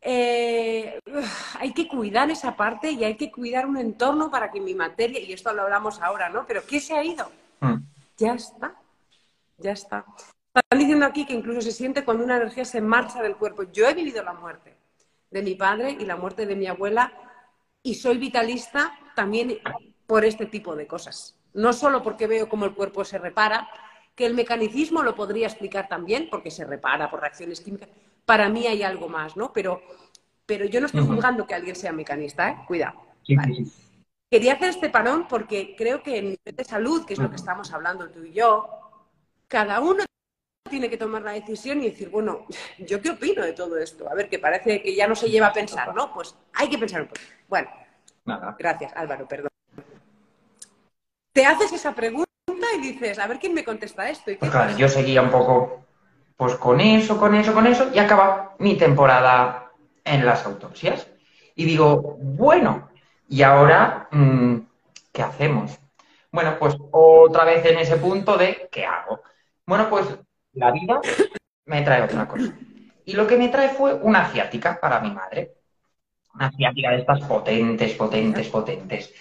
eh, 0.02 1.00
hay 1.60 1.74
que 1.74 1.88
cuidar 1.88 2.32
esa 2.32 2.56
parte 2.56 2.90
y 2.90 3.04
hay 3.04 3.16
que 3.16 3.32
cuidar 3.32 3.68
un 3.68 3.78
entorno 3.78 4.32
para 4.32 4.50
que 4.50 4.60
mi 4.60 4.74
materia, 4.74 5.20
y 5.20 5.32
esto 5.32 5.54
lo 5.54 5.62
hablamos 5.62 6.02
ahora, 6.02 6.28
¿no? 6.28 6.48
Pero 6.48 6.64
¿qué 6.66 6.80
se 6.80 6.96
ha 6.96 7.04
ido? 7.04 7.30
Mm. 7.60 7.76
Ya 8.18 8.34
está, 8.34 8.74
ya 9.60 9.74
está. 9.74 10.04
Están 10.56 10.80
diciendo 10.80 11.06
aquí 11.06 11.28
que 11.28 11.36
incluso 11.36 11.62
se 11.62 11.72
siente 11.72 12.04
cuando 12.04 12.24
una 12.24 12.38
energía 12.38 12.66
se 12.66 12.82
marcha 12.82 13.22
del 13.22 13.36
cuerpo. 13.36 13.62
Yo 13.72 13.88
he 13.88 13.94
vivido 13.94 14.24
la 14.24 14.34
muerte 14.34 14.76
de 15.30 15.44
mi 15.44 15.54
padre 15.54 15.96
y 16.00 16.06
la 16.06 16.16
muerte 16.16 16.48
de 16.48 16.56
mi 16.56 16.66
abuela 16.66 17.14
y 17.84 17.94
soy 17.94 18.18
vitalista 18.18 18.92
también 19.16 19.60
por 20.08 20.26
este 20.26 20.48
tipo 20.48 20.76
de 20.76 20.88
cosas. 20.88 21.36
No 21.54 21.74
solo 21.74 22.02
porque 22.02 22.26
veo 22.26 22.50
cómo 22.50 22.66
el 22.66 22.74
cuerpo 22.74 23.06
se 23.06 23.20
repara, 23.20 23.70
que 24.20 24.26
el 24.26 24.34
mecanicismo 24.34 25.02
lo 25.02 25.16
podría 25.16 25.48
explicar 25.48 25.88
también, 25.88 26.28
porque 26.30 26.52
se 26.52 26.66
repara 26.66 27.10
por 27.10 27.22
reacciones 27.22 27.62
químicas. 27.62 27.88
Para 28.26 28.50
mí 28.50 28.68
hay 28.68 28.84
algo 28.84 29.08
más, 29.08 29.38
¿no? 29.38 29.54
Pero, 29.54 29.82
pero 30.46 30.66
yo 30.66 30.82
no 30.82 30.88
estoy 30.88 31.06
juzgando 31.06 31.48
que 31.48 31.56
alguien 31.56 31.74
sea 31.74 31.94
mecanista, 31.94 32.50
¿eh? 32.50 32.58
Cuidado. 32.68 33.00
Quería 34.30 34.56
hacer 34.56 34.72
este 34.72 34.90
parón 34.90 35.26
porque 35.30 35.74
creo 35.78 36.04
que 36.04 36.18
en 36.18 36.26
nivel 36.32 36.54
de 36.54 36.66
salud, 36.66 37.06
que 37.06 37.14
es 37.14 37.20
lo 37.20 37.30
que 37.30 37.38
estamos 37.38 37.72
hablando 37.72 38.10
tú 38.10 38.26
y 38.26 38.34
yo, 38.34 38.68
cada 39.48 39.80
uno 39.80 40.04
tiene 40.70 40.90
que 40.90 40.98
tomar 40.98 41.22
la 41.22 41.32
decisión 41.32 41.82
y 41.82 41.90
decir, 41.90 42.10
bueno, 42.10 42.46
¿yo 42.78 43.02
qué 43.02 43.12
opino 43.12 43.42
de 43.46 43.54
todo 43.54 43.78
esto? 43.78 44.10
A 44.10 44.16
ver, 44.16 44.28
que 44.28 44.38
parece 44.38 44.82
que 44.82 44.94
ya 44.94 45.08
no 45.08 45.16
se 45.16 45.30
lleva 45.30 45.48
a 45.48 45.54
pensar, 45.54 45.96
¿no? 45.96 46.14
Pues 46.14 46.36
hay 46.56 46.68
que 46.70 46.78
pensar 46.78 47.04
un 47.04 47.08
poco. 47.08 47.22
Bueno, 47.48 47.70
gracias, 48.58 48.92
Álvaro, 48.98 49.26
perdón. 49.30 49.50
Te 51.32 51.46
haces 51.46 51.72
esa 51.72 51.96
pregunta 51.96 52.29
y 52.78 52.82
dices, 52.82 53.20
a 53.20 53.28
ver 53.28 53.40
quién 53.40 53.54
me 53.54 53.64
contesta 53.64 54.10
esto. 54.10 54.32
yo 54.78 54.88
seguía 54.88 55.22
un 55.22 55.32
poco 55.32 55.86
pues 56.36 56.56
con 56.56 56.80
eso, 56.80 57.20
con 57.20 57.36
eso, 57.36 57.54
con 57.54 57.68
eso, 57.68 57.90
y 57.94 58.00
acaba 58.00 58.56
mi 58.60 58.78
temporada 58.78 59.72
en 60.06 60.26
las 60.26 60.46
autopsias. 60.46 61.08
Y 61.56 61.66
digo, 61.66 62.18
bueno, 62.18 62.90
¿y 63.28 63.42
ahora 63.42 64.08
mm, 64.12 64.56
qué 65.12 65.22
hacemos? 65.22 65.78
Bueno, 66.32 66.56
pues 66.58 66.78
otra 66.92 67.44
vez 67.44 67.66
en 67.66 67.80
ese 67.80 67.98
punto 67.98 68.38
de 68.38 68.70
¿qué 68.72 68.86
hago? 68.86 69.22
Bueno, 69.66 69.90
pues 69.90 70.06
la 70.54 70.72
vida 70.72 71.02
me 71.66 71.82
trae 71.82 72.04
otra 72.04 72.28
cosa. 72.28 72.54
Y 73.06 73.14
lo 73.14 73.28
que 73.28 73.38
me 73.38 73.50
trae 73.50 73.70
fue 73.70 73.94
una 73.96 74.30
ciática 74.30 74.80
para 74.80 75.00
mi 75.00 75.12
madre. 75.12 75.56
Una 76.36 76.52
ciática 76.52 76.92
de 76.92 77.00
estas 77.00 77.22
potentes, 77.22 77.94
potentes, 77.96 78.48
potentes. 78.48 79.14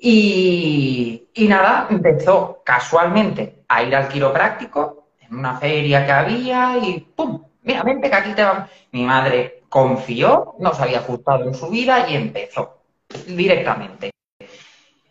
Y, 0.00 1.28
nada, 1.48 1.86
empezó 1.90 2.62
casualmente 2.64 3.64
a 3.68 3.82
ir 3.82 3.94
al 3.94 4.08
quiropráctico 4.08 5.08
en 5.20 5.36
una 5.36 5.58
feria 5.58 6.04
que 6.04 6.12
había 6.12 6.78
y 6.78 7.00
¡pum! 7.00 7.42
Mira, 7.62 7.82
vente 7.82 8.10
que 8.10 8.16
aquí 8.16 8.34
te 8.34 8.44
va. 8.44 8.68
Mi 8.92 9.04
madre 9.04 9.62
confió, 9.68 10.54
no 10.58 10.74
se 10.74 10.82
había 10.82 10.98
ajustado 10.98 11.44
en 11.44 11.54
su 11.54 11.68
vida 11.68 12.08
y 12.08 12.16
empezó 12.16 12.78
directamente. 13.26 14.10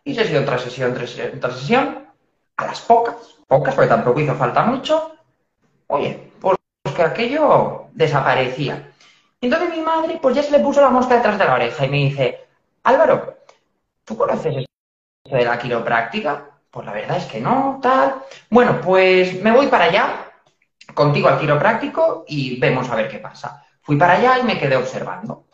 Y 0.03 0.13
sesión 0.13 0.45
tras 0.45 0.61
sesión 0.61 0.93
tras 0.93 1.09
sesión 1.09 1.39
tras 1.39 1.59
sesión, 1.59 2.07
a 2.57 2.65
las 2.65 2.81
pocas, 2.81 3.15
pocas, 3.47 3.73
porque 3.73 3.89
tampoco 3.89 4.19
hizo 4.19 4.35
falta 4.35 4.63
mucho, 4.63 5.15
oye, 5.87 6.31
pues 6.39 6.57
que 6.95 7.01
aquello 7.01 7.85
desaparecía. 7.93 8.91
Entonces 9.41 9.69
mi 9.71 9.81
madre, 9.81 10.19
pues 10.21 10.35
ya 10.35 10.43
se 10.43 10.51
le 10.51 10.59
puso 10.59 10.81
la 10.81 10.89
mosca 10.89 11.15
detrás 11.15 11.37
de 11.37 11.45
la 11.45 11.55
oreja 11.55 11.85
y 11.85 11.89
me 11.89 11.97
dice, 11.97 12.45
Álvaro, 12.83 13.37
¿tú 14.05 14.15
conoces 14.17 14.65
de 15.23 15.45
la 15.45 15.57
quiropráctica? 15.57 16.49
Pues 16.69 16.85
la 16.85 16.93
verdad 16.93 17.17
es 17.17 17.25
que 17.25 17.39
no, 17.39 17.79
tal. 17.81 18.15
Bueno, 18.49 18.81
pues 18.81 19.41
me 19.41 19.51
voy 19.51 19.67
para 19.67 19.85
allá, 19.85 20.31
contigo 20.93 21.27
al 21.27 21.39
quiropráctico 21.39 22.25
y 22.27 22.59
vemos 22.59 22.89
a 22.89 22.95
ver 22.95 23.09
qué 23.09 23.19
pasa. 23.19 23.65
Fui 23.81 23.95
para 23.97 24.13
allá 24.13 24.39
y 24.39 24.43
me 24.43 24.59
quedé 24.59 24.75
observando. 24.75 25.47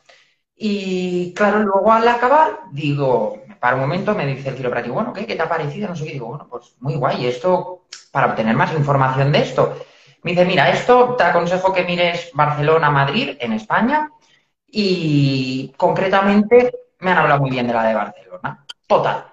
Y 0.55 1.33
claro, 1.33 1.59
luego 1.59 1.91
al 1.91 2.07
acabar, 2.07 2.61
digo, 2.71 3.43
para 3.59 3.75
un 3.75 3.81
momento 3.81 4.15
me 4.15 4.25
dice 4.25 4.49
el 4.49 4.55
quiropráctico, 4.55 4.95
bueno, 4.95 5.13
¿qué, 5.13 5.25
¿Qué 5.25 5.35
te 5.35 5.41
ha 5.41 5.49
parecido? 5.49 5.88
No 5.89 5.95
sé 5.95 6.05
qué. 6.05 6.13
Digo, 6.13 6.27
bueno, 6.27 6.47
pues 6.49 6.75
muy 6.79 6.95
guay. 6.95 7.25
Esto, 7.27 7.85
para 8.11 8.27
obtener 8.27 8.55
más 8.55 8.73
información 8.73 9.31
de 9.31 9.39
esto, 9.39 9.77
me 10.23 10.31
dice, 10.31 10.45
mira, 10.45 10.69
esto 10.69 11.15
te 11.15 11.23
aconsejo 11.23 11.73
que 11.73 11.83
mires 11.83 12.31
Barcelona, 12.33 12.89
Madrid, 12.89 13.38
en 13.39 13.53
España, 13.53 14.11
y 14.67 15.73
concretamente 15.77 16.71
me 16.99 17.11
han 17.11 17.17
hablado 17.19 17.41
muy 17.41 17.51
bien 17.51 17.67
de 17.67 17.73
la 17.73 17.83
de 17.83 17.93
Barcelona. 17.95 18.65
Total. 18.88 19.25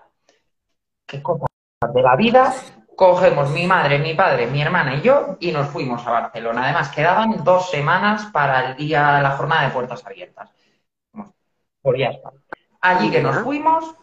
¿Qué 1.07 1.23
cosa 1.23 1.47
de 1.95 2.03
la 2.03 2.17
vida? 2.17 2.53
Cogemos 2.97 3.51
mi 3.51 3.67
madre, 3.67 3.99
mi 3.99 4.15
padre, 4.15 4.47
mi 4.47 4.61
hermana 4.61 4.97
y 4.97 5.03
yo 5.03 5.37
y 5.39 5.53
nos 5.53 5.69
fuimos 5.69 6.05
a 6.07 6.11
Barcelona. 6.11 6.65
Además, 6.65 6.91
quedaban 6.91 7.45
dos 7.45 7.71
semanas 7.71 8.27
para 8.33 8.71
el 8.71 8.77
día, 8.77 9.21
la 9.21 9.33
jornada 9.33 9.67
de 9.67 9.71
puertas 9.71 10.05
abiertas. 10.05 10.51
Pues 11.83 12.01
ya 12.01 12.09
está. 12.09 12.33
Allí 12.81 13.11
que 13.11 13.23
nos 13.23 13.39
fuimos 13.39 13.95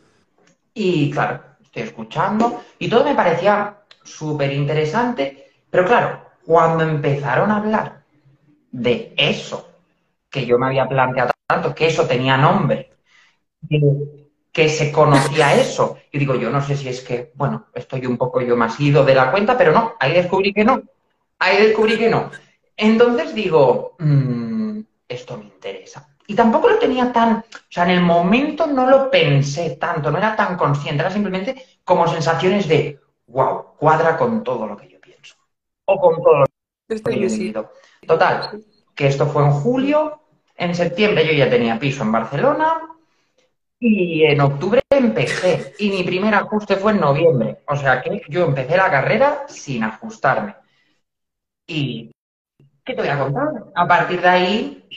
y, 0.74 1.12
claro, 1.12 1.42
estoy 1.62 1.84
escuchando 1.84 2.64
y 2.80 2.90
todo 2.90 3.04
me 3.04 3.16
parecía 3.16 3.80
súper 4.04 4.54
interesante, 4.54 5.52
pero 5.70 5.86
claro, 5.86 6.22
cuando 6.46 6.84
empezaron 6.84 7.52
a 7.52 7.58
hablar 7.58 8.04
de 8.72 9.14
eso, 9.18 9.70
que 10.30 10.46
yo 10.46 10.58
me 10.58 10.68
había 10.68 10.88
planteado 10.88 11.32
tanto, 11.48 11.74
que 11.74 11.88
eso 11.88 12.08
tenía 12.08 12.38
nombre, 12.38 12.92
que 14.54 14.70
se 14.70 14.92
conocía 14.92 15.56
eso, 15.56 15.98
y 16.12 16.20
digo, 16.20 16.36
yo 16.36 16.52
no 16.52 16.62
sé 16.62 16.78
si 16.78 16.88
es 16.88 17.02
que, 17.02 17.32
bueno, 17.34 17.70
estoy 17.74 18.06
un 18.06 18.18
poco 18.18 18.40
yo 18.40 18.56
más 18.56 18.80
ido 18.80 19.04
de 19.04 19.16
la 19.16 19.32
cuenta, 19.32 19.58
pero 19.58 19.72
no, 19.72 19.96
ahí 20.00 20.14
descubrí 20.14 20.54
que 20.54 20.64
no, 20.64 20.80
ahí 21.40 21.58
descubrí 21.58 21.98
que 21.98 22.08
no. 22.08 22.30
Entonces 22.78 23.34
digo, 23.34 23.96
mmm, 23.98 24.80
esto 25.08 25.38
me 25.38 25.46
interesa. 25.46 26.08
Y 26.28 26.36
tampoco 26.36 26.70
lo 26.70 26.78
tenía 26.78 27.12
tan, 27.12 27.38
o 27.38 27.44
sea, 27.68 27.86
en 27.86 27.90
el 27.90 28.02
momento 28.02 28.68
no 28.68 28.88
lo 28.88 29.10
pensé 29.10 29.72
tanto, 29.72 30.12
no 30.12 30.20
era 30.20 30.36
tan 30.36 30.56
consciente, 30.56 31.02
era 31.02 31.12
simplemente 31.12 31.80
como 31.84 32.08
sensaciones 32.08 32.68
de, 32.68 33.00
wow, 33.28 33.76
cuadra 33.76 34.16
con 34.16 34.44
todo 34.44 34.68
lo 34.68 34.78
que 34.78 34.88
yo 34.88 35.02
pienso. 35.02 35.36
O 35.86 36.00
con 36.00 36.22
todo 36.22 36.40
lo 36.42 36.46
que 36.88 37.20
yo 37.20 37.26
he 37.26 37.28
vivido. 37.28 37.72
Total, 38.06 38.64
que 38.94 39.08
esto 39.08 39.26
fue 39.26 39.44
en 39.44 39.52
julio, 39.52 40.22
en 40.56 40.76
septiembre 40.76 41.26
yo 41.26 41.34
ya 41.34 41.50
tenía 41.50 41.80
piso 41.80 42.04
en 42.04 42.12
Barcelona 42.12 42.93
y 43.90 44.24
en 44.26 44.40
octubre 44.42 44.82
empecé. 44.90 45.74
Y 45.80 45.90
mi 45.90 46.04
primer 46.04 46.34
ajuste 46.36 46.76
fue 46.78 46.94
en 46.94 47.02
noviembre. 47.02 47.60
O 47.68 47.76
sea 47.76 48.02
que 48.02 48.22
yo 48.30 48.46
empecé 48.46 48.78
la 48.78 48.90
carrera 48.92 49.46
sin 49.48 49.84
ajustarme. 49.84 50.56
¿Y 51.68 52.12
qué 52.86 52.94
te 52.96 53.02
voy 53.02 53.10
a 53.10 53.20
contar? 53.20 53.50
A 53.76 53.88
partir 53.88 54.22
de 54.22 54.30
ahí 54.30 54.90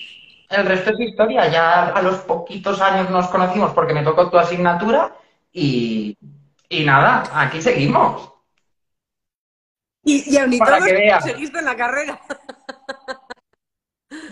el 0.51 0.67
resto 0.67 0.91
es 0.93 1.01
historia. 1.01 1.49
Ya 1.51 1.87
a 1.89 2.03
los 2.03 2.19
poquitos 2.21 2.81
años 2.81 3.11
nos 3.11 3.29
conocimos 3.29 3.73
porque 3.73 3.95
me 3.95 4.05
tocó 4.05 4.31
tu 4.31 4.39
asignatura 4.39 5.15
y, 5.53 6.17
y 6.69 6.85
nada, 6.85 7.25
aquí 7.35 7.63
seguimos. 7.63 8.33
Y, 10.05 10.35
y 10.35 10.39
aún 10.39 10.53
y 10.53 10.59
Para 10.59 10.77
todo 10.79 10.87
que 10.87 10.93
veas. 10.93 11.25
seguiste 11.25 11.59
en 11.59 11.65
la 11.65 11.77
carrera. 11.77 12.21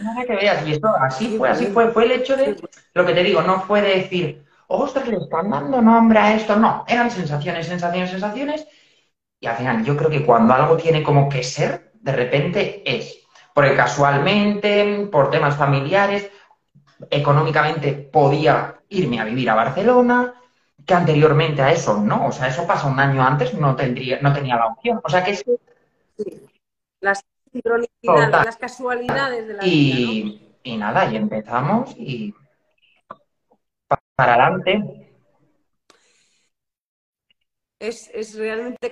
Nada 0.03 0.25
que 0.25 0.37
veas. 0.37 0.67
Y 0.67 0.73
esto 0.73 0.89
así 0.89 1.37
fue, 1.37 1.49
así 1.49 1.67
fue. 1.67 1.91
Fue 1.91 2.05
el 2.05 2.13
hecho 2.13 2.37
de, 2.37 2.57
lo 2.95 3.07
que 3.07 3.15
te 3.15 3.23
digo, 3.23 3.43
no 3.43 3.61
fue 3.63 3.83
de 3.83 3.97
decir, 3.97 4.45
ostras, 4.69 5.09
le 5.09 5.17
están 5.17 5.51
dando 5.51 5.81
nombre 5.81 6.19
a 6.19 6.35
esto. 6.35 6.57
No, 6.57 6.85
eran 6.87 7.11
sensaciones, 7.11 7.67
sensaciones, 7.67 8.11
sensaciones. 8.11 8.67
Y 9.41 9.47
al 9.47 9.57
final, 9.57 9.85
yo 9.85 9.97
creo 9.97 10.11
que 10.11 10.25
cuando 10.25 10.55
algo 10.55 10.77
tiene 10.77 11.03
como 11.03 11.29
que 11.29 11.43
ser, 11.43 11.93
de 11.95 12.13
repente 12.13 12.83
es. 12.85 13.19
Porque 13.53 13.77
casualmente, 13.77 15.09
por 15.11 15.31
temas 15.31 15.57
familiares, 15.57 16.31
económicamente 17.11 17.93
podía 17.93 18.81
irme 18.89 19.21
a 19.21 19.25
vivir 19.25 19.51
a 19.51 19.55
Barcelona, 19.55 20.35
que 20.87 20.95
anteriormente 20.95 21.63
a 21.63 21.73
eso 21.73 22.01
no. 22.01 22.27
O 22.27 22.33
sea, 22.33 22.49
eso 22.49 22.67
pasa 22.67 22.89
un 22.89 22.99
año 22.99 23.23
antes, 23.23 23.55
no 23.55 23.77
tendría, 23.77 24.21
no 24.21 24.33
tenía 24.33 24.57
la 24.57 24.67
opción. 24.67 25.01
O 25.03 25.09
sea 25.09 25.23
que 25.25 25.33
es 25.33 25.45
Las 27.01 27.23
las 28.03 28.57
casualidades 28.57 29.47
de 29.47 29.55
la 29.55 29.63
vida, 29.65 29.97
y, 29.97 30.57
y 30.63 30.77
nada, 30.77 31.11
y 31.11 31.17
empezamos 31.17 31.95
y 31.97 32.35
pa- 33.89 34.01
para 34.17 34.35
adelante. 34.35 35.11
Es, 37.79 38.11
es 38.15 38.35
realmente, 38.37 38.91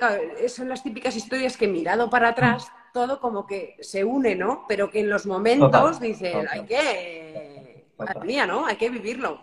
son 0.49 0.69
las 0.69 0.83
típicas 0.83 1.17
historias 1.17 1.57
que 1.57 1.67
mirado 1.69 2.11
para 2.11 2.29
atrás, 2.29 2.71
todo 2.93 3.21
como 3.21 3.47
que 3.47 3.77
se 3.81 4.05
une, 4.05 4.35
¿no? 4.35 4.67
Pero 4.69 4.91
que 4.91 5.01
en 5.01 5.09
los 5.09 5.25
momentos 5.25 6.01
dicen, 6.01 6.47
hay 6.51 6.67
que, 6.67 7.87
mía, 8.25 8.47
¿no? 8.47 8.67
Hay 8.67 8.77
que 8.77 8.91
vivirlo. 8.91 9.41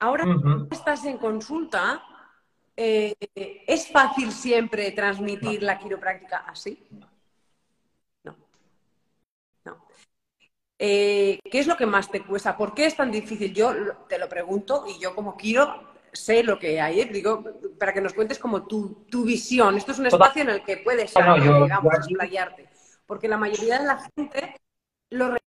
Ahora 0.00 0.24
Ujú. 0.24 0.68
estás 0.70 1.04
en 1.06 1.18
consulta, 1.18 2.02
eh, 2.76 3.14
¿es 3.66 3.88
fácil 3.90 4.30
siempre 4.32 4.92
transmitir 4.92 5.62
la 5.62 5.78
quiropráctica 5.78 6.44
así? 6.46 6.86
No. 6.90 7.17
Eh, 10.78 11.40
¿qué 11.50 11.58
es 11.58 11.66
lo 11.66 11.76
que 11.76 11.86
más 11.86 12.10
te 12.10 12.22
cuesta? 12.24 12.56
¿Por 12.56 12.72
qué 12.74 12.86
es 12.86 12.96
tan 12.96 13.10
difícil? 13.10 13.52
Yo 13.52 13.74
te 14.08 14.18
lo 14.18 14.28
pregunto 14.28 14.84
y 14.86 14.98
yo 15.00 15.14
como 15.14 15.36
quiero 15.36 15.88
sé 16.12 16.42
lo 16.42 16.58
que 16.58 16.80
hay, 16.80 17.00
¿eh? 17.00 17.04
digo, 17.12 17.44
para 17.78 17.92
que 17.92 18.00
nos 18.00 18.14
cuentes 18.14 18.38
como 18.38 18.66
tu, 18.66 19.04
tu 19.10 19.24
visión. 19.24 19.76
Esto 19.76 19.92
es 19.92 19.98
un 19.98 20.06
espacio 20.06 20.42
en 20.42 20.50
el 20.50 20.64
que 20.64 20.78
puedes 20.78 21.14
No, 21.16 21.22
no, 21.22 21.32
hablar, 21.32 21.46
yo- 21.46 21.62
digamos, 21.64 21.92
yo 21.92 21.98
explayarte. 21.98 22.68
Porque 23.06 23.28
la 23.28 23.36
mayoría 23.38 23.78
de 23.80 23.86
la 23.86 23.98
gente 24.16 24.56
lo 25.10 25.32
re- 25.32 25.38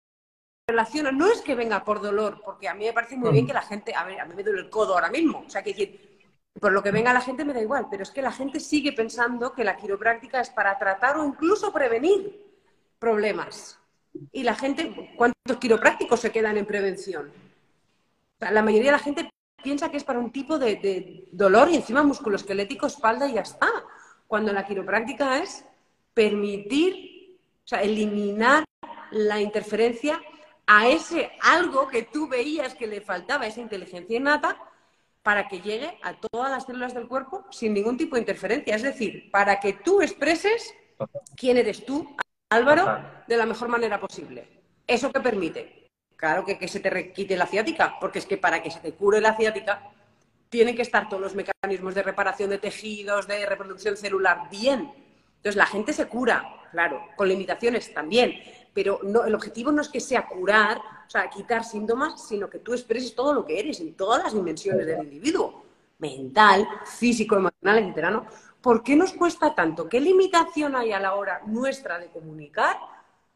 relaciona. 0.68 1.12
No 1.12 1.32
es 1.32 1.42
que 1.42 1.56
venga 1.56 1.84
por 1.84 2.02
dolor, 2.02 2.42
porque 2.44 2.70
a 2.70 2.74
mí 2.74 2.86
me 2.86 2.94
parece 2.94 3.18
muy 3.18 3.32
bien 3.32 3.46
Mm. 3.46 3.48
que 3.48 3.54
la 3.54 3.62
gente, 3.64 3.96
a 3.96 4.04
ver, 4.06 4.20
a 4.22 4.26
mí 4.26 4.36
me 4.36 4.44
duele 4.44 4.62
el 4.62 4.70
codo 4.70 4.96
ahora 4.96 5.10
mismo. 5.10 5.44
O 5.48 5.50
sea, 5.50 5.64
que 5.64 5.72
decir, 5.72 6.22
por 6.60 6.72
lo 6.74 6.84
que 6.84 6.92
venga 6.92 7.14
la 7.14 7.22
gente 7.22 7.46
me 7.46 7.54
da 7.54 7.62
igual, 7.62 7.88
pero 7.90 8.04
es 8.04 8.12
que 8.12 8.22
la 8.22 8.32
gente 8.32 8.60
sigue 8.60 8.94
pensando 8.94 9.54
que 9.54 9.64
la 9.64 9.78
quiropráctica 9.78 10.42
es 10.42 10.50
para 10.52 10.78
tratar 10.78 11.18
o 11.18 11.26
incluso 11.26 11.72
prevenir 11.74 12.46
problemas. 13.00 13.80
Y 14.32 14.44
la 14.44 14.56
gente, 14.56 15.14
¿cuántos 15.16 15.58
quiroprácticos 15.60 16.20
se 16.20 16.32
quedan 16.32 16.58
en 16.58 16.66
prevención? 16.66 17.32
La 18.40 18.62
mayoría 18.62 18.92
de 18.92 18.98
la 18.98 19.04
gente 19.04 19.30
piensa 19.62 19.90
que 19.90 19.98
es 19.98 20.04
para 20.04 20.20
un 20.20 20.32
tipo 20.32 20.58
de, 20.58 20.76
de 20.78 21.28
dolor 21.32 21.70
y 21.70 21.76
encima 21.76 22.04
musculoesquelético, 22.04 22.88
espalda 22.88 23.28
y 23.28 23.34
ya 23.34 23.42
está. 23.42 23.70
Cuando 24.28 24.52
la 24.52 24.66
quiropráctica 24.66 25.38
es 25.40 25.66
permitir, 26.14 27.38
o 27.64 27.68
sea, 27.68 27.82
eliminar 27.82 28.66
la 29.12 29.40
interferencia 29.40 30.22
a 30.66 30.88
ese 30.88 31.32
algo 31.42 31.88
que 31.88 32.04
tú 32.04 32.28
veías 32.28 32.76
que 32.76 32.88
le 32.88 33.02
faltaba, 33.02 33.48
esa 33.48 33.62
inteligencia 33.62 34.18
innata, 34.18 34.58
para 35.24 35.48
que 35.48 35.62
llegue 35.62 35.98
a 36.02 36.20
todas 36.20 36.50
las 36.50 36.66
células 36.66 36.94
del 36.94 37.08
cuerpo 37.08 37.46
sin 37.52 37.74
ningún 37.74 37.98
tipo 37.98 38.16
de 38.16 38.22
interferencia. 38.22 38.76
Es 38.76 38.82
decir, 38.82 39.30
para 39.32 39.60
que 39.60 39.74
tú 39.74 40.02
expreses 40.02 40.74
quién 41.36 41.58
eres 41.58 41.86
tú, 41.86 42.16
Álvaro, 42.52 43.00
de 43.28 43.38
la 43.38 43.46
mejor 43.46 43.70
manera 43.70 44.00
posible. 44.00 44.48
¿Eso 44.86 45.12
qué 45.12 45.22
permite? 45.22 45.88
Claro 46.18 46.44
que, 46.44 46.60
que 46.60 46.68
se 46.68 46.82
te 46.82 46.90
requite 46.90 47.38
la 47.38 47.48
ciática, 47.48 47.96
porque 48.00 48.20
es 48.20 48.26
que 48.26 48.38
para 48.38 48.62
que 48.62 48.70
se 48.70 48.82
te 48.82 48.94
cure 48.94 49.22
la 49.22 49.38
ciática 49.38 49.90
tienen 50.50 50.76
que 50.76 50.82
estar 50.82 51.08
todos 51.08 51.22
los 51.22 51.34
mecanismos 51.34 51.96
de 51.96 52.04
reparación 52.04 52.50
de 52.50 52.58
tejidos, 52.58 53.26
de 53.26 53.46
reproducción 53.46 53.96
celular 53.96 54.50
bien. 54.52 54.92
Entonces 55.38 55.56
la 55.56 55.66
gente 55.66 55.94
se 55.94 56.10
cura, 56.10 56.46
claro, 56.72 57.02
con 57.16 57.30
limitaciones 57.30 57.94
también, 57.94 58.34
pero 58.74 59.00
no, 59.02 59.24
el 59.24 59.34
objetivo 59.34 59.72
no 59.72 59.82
es 59.82 59.88
que 59.88 60.02
sea 60.02 60.28
curar, 60.28 60.78
o 60.78 61.10
sea, 61.10 61.30
quitar 61.30 61.64
síntomas, 61.64 62.28
sino 62.28 62.50
que 62.50 62.60
tú 62.60 62.74
expreses 62.74 63.16
todo 63.16 63.34
lo 63.34 63.46
que 63.46 63.60
eres 63.60 63.80
en 63.80 63.94
todas 63.94 64.22
las 64.22 64.34
dimensiones 64.34 64.86
del 64.86 65.04
individuo, 65.04 65.64
mental, 66.00 66.68
físico, 66.86 67.38
emocional, 67.38 67.80
etcétera, 67.80 68.12
¿no? 68.12 68.26
¿Por 68.62 68.84
qué 68.84 68.96
nos 68.96 69.14
cuesta 69.14 69.56
tanto? 69.56 69.90
¿Qué 69.90 70.00
limitación 70.00 70.76
hay 70.76 70.92
a 70.92 71.00
la 71.00 71.16
hora 71.16 71.42
nuestra 71.48 71.98
de 71.98 72.08
comunicar 72.08 72.78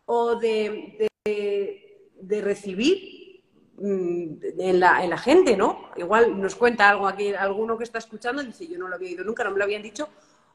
o 0.05 0.35
de, 0.35 1.07
de, 1.25 2.41
recibir 2.41 3.43
mm, 3.77 4.59
en 4.59 4.79
la, 4.79 5.03
en 5.03 5.09
la, 5.09 5.17
gente, 5.17 5.57
¿no? 5.57 5.89
Igual 5.95 6.39
nos 6.39 6.55
cuenta 6.55 6.89
algo 6.89 7.07
aquí, 7.07 7.33
alguno 7.33 7.77
que 7.77 7.83
está 7.83 7.97
escuchando 7.97 8.43
y 8.43 8.47
dice, 8.47 8.67
yo 8.67 8.77
no 8.77 8.87
lo 8.87 8.95
había 8.95 9.09
oído 9.09 9.23
nunca, 9.23 9.43
no 9.43 9.51
me 9.51 9.57
lo 9.57 9.63
habían 9.63 9.81
dicho, 9.81 10.09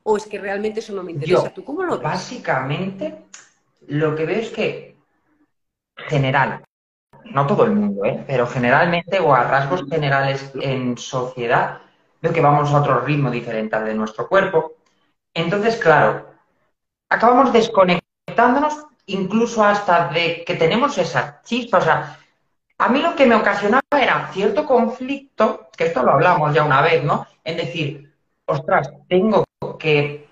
o 0.05 0.17
es 0.17 0.27
que 0.27 0.39
realmente 0.39 0.81
eso 0.81 0.93
no 0.95 1.03
me 1.03 1.13
interesa. 1.13 1.53
¿Tú 1.53 1.65
cómo 1.65 1.83
lo 1.83 1.95
ves? 1.95 2.03
Básicamente, 2.03 3.25
lo 3.89 4.15
que 4.15 4.27
veo 4.27 4.39
es 4.39 4.51
que 4.51 4.97
general, 5.97 6.63
no 7.25 7.47
todo 7.47 7.65
el 7.65 7.73
mundo, 7.73 8.05
¿eh? 8.05 8.25
pero 8.27 8.47
generalmente 8.47 9.19
o 9.19 9.35
a 9.35 9.45
rasgos 9.45 9.85
generales 9.89 10.53
en 10.61 10.97
sociedad, 10.97 11.81
veo 12.21 12.33
que 12.33 12.41
vamos 12.41 12.71
a 12.73 12.81
otro 12.81 13.01
ritmo 13.01 13.31
diferente 13.31 13.77
al 13.77 13.87
de 13.87 13.95
nuestro 13.95 14.29
cuerpo. 14.29 14.75
Entonces, 15.35 15.77
claro, 15.77 16.27
acabamos 17.09 17.53
desconectándonos 17.53 18.87
incluso 19.07 19.65
hasta 19.65 20.09
de 20.09 20.45
que 20.45 20.55
tenemos 20.55 20.97
esa 20.99 21.41
chispa. 21.43 21.79
O 21.79 21.83
sea, 21.83 22.19
a 22.79 22.89
mí 22.89 23.03
lo 23.03 23.15
que 23.15 23.27
me 23.27 23.35
ocasionaba 23.35 23.83
era 23.93 24.31
cierto 24.33 24.65
conflicto, 24.65 25.69
que 25.77 25.87
esto 25.87 26.03
lo 26.03 26.13
hablamos 26.13 26.55
ya 26.55 26.65
una 26.65 26.83
vez, 26.83 27.05
¿no? 27.05 27.27
En 27.45 27.57
decir, 27.57 28.15
ostras, 28.47 28.91
tengo 29.09 29.45
que 29.79 30.29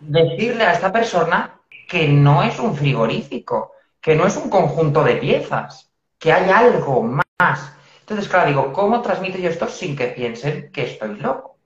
decirle 0.00 0.64
a 0.64 0.72
esta 0.72 0.92
persona 0.92 1.60
que 1.88 2.08
no 2.08 2.42
es 2.42 2.58
un 2.58 2.76
frigorífico, 2.76 3.72
que 4.00 4.14
no 4.14 4.26
es 4.26 4.36
un 4.36 4.50
conjunto 4.50 5.02
de 5.02 5.16
piezas, 5.16 5.90
que 6.18 6.32
hay 6.32 6.50
algo 6.50 7.02
más. 7.02 7.72
Entonces, 8.08 8.30
claro, 8.30 8.48
digo, 8.48 8.72
¿cómo 8.72 9.02
transmito 9.02 9.36
yo 9.36 9.50
esto 9.50 9.68
sin 9.68 9.94
que 9.94 10.06
piensen 10.06 10.72
que 10.72 10.84
estoy 10.84 11.14
loco? 11.16 11.58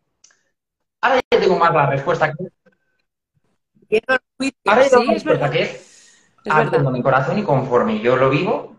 Ahora 1.00 1.20
ya 1.30 1.38
tengo 1.38 1.56
más 1.56 1.72
la 1.72 1.86
respuesta. 1.86 2.34
Ahora 4.66 4.82
ya 4.82 4.90
tengo 4.90 5.04
la 5.04 5.12
respuesta 5.12 5.50
que 5.52 5.62
es 5.62 6.18
abriendo 6.50 6.90
mi 6.90 7.00
corazón 7.00 7.38
y 7.38 7.44
conforme 7.44 8.00
yo 8.00 8.16
lo 8.16 8.28
vivo, 8.28 8.76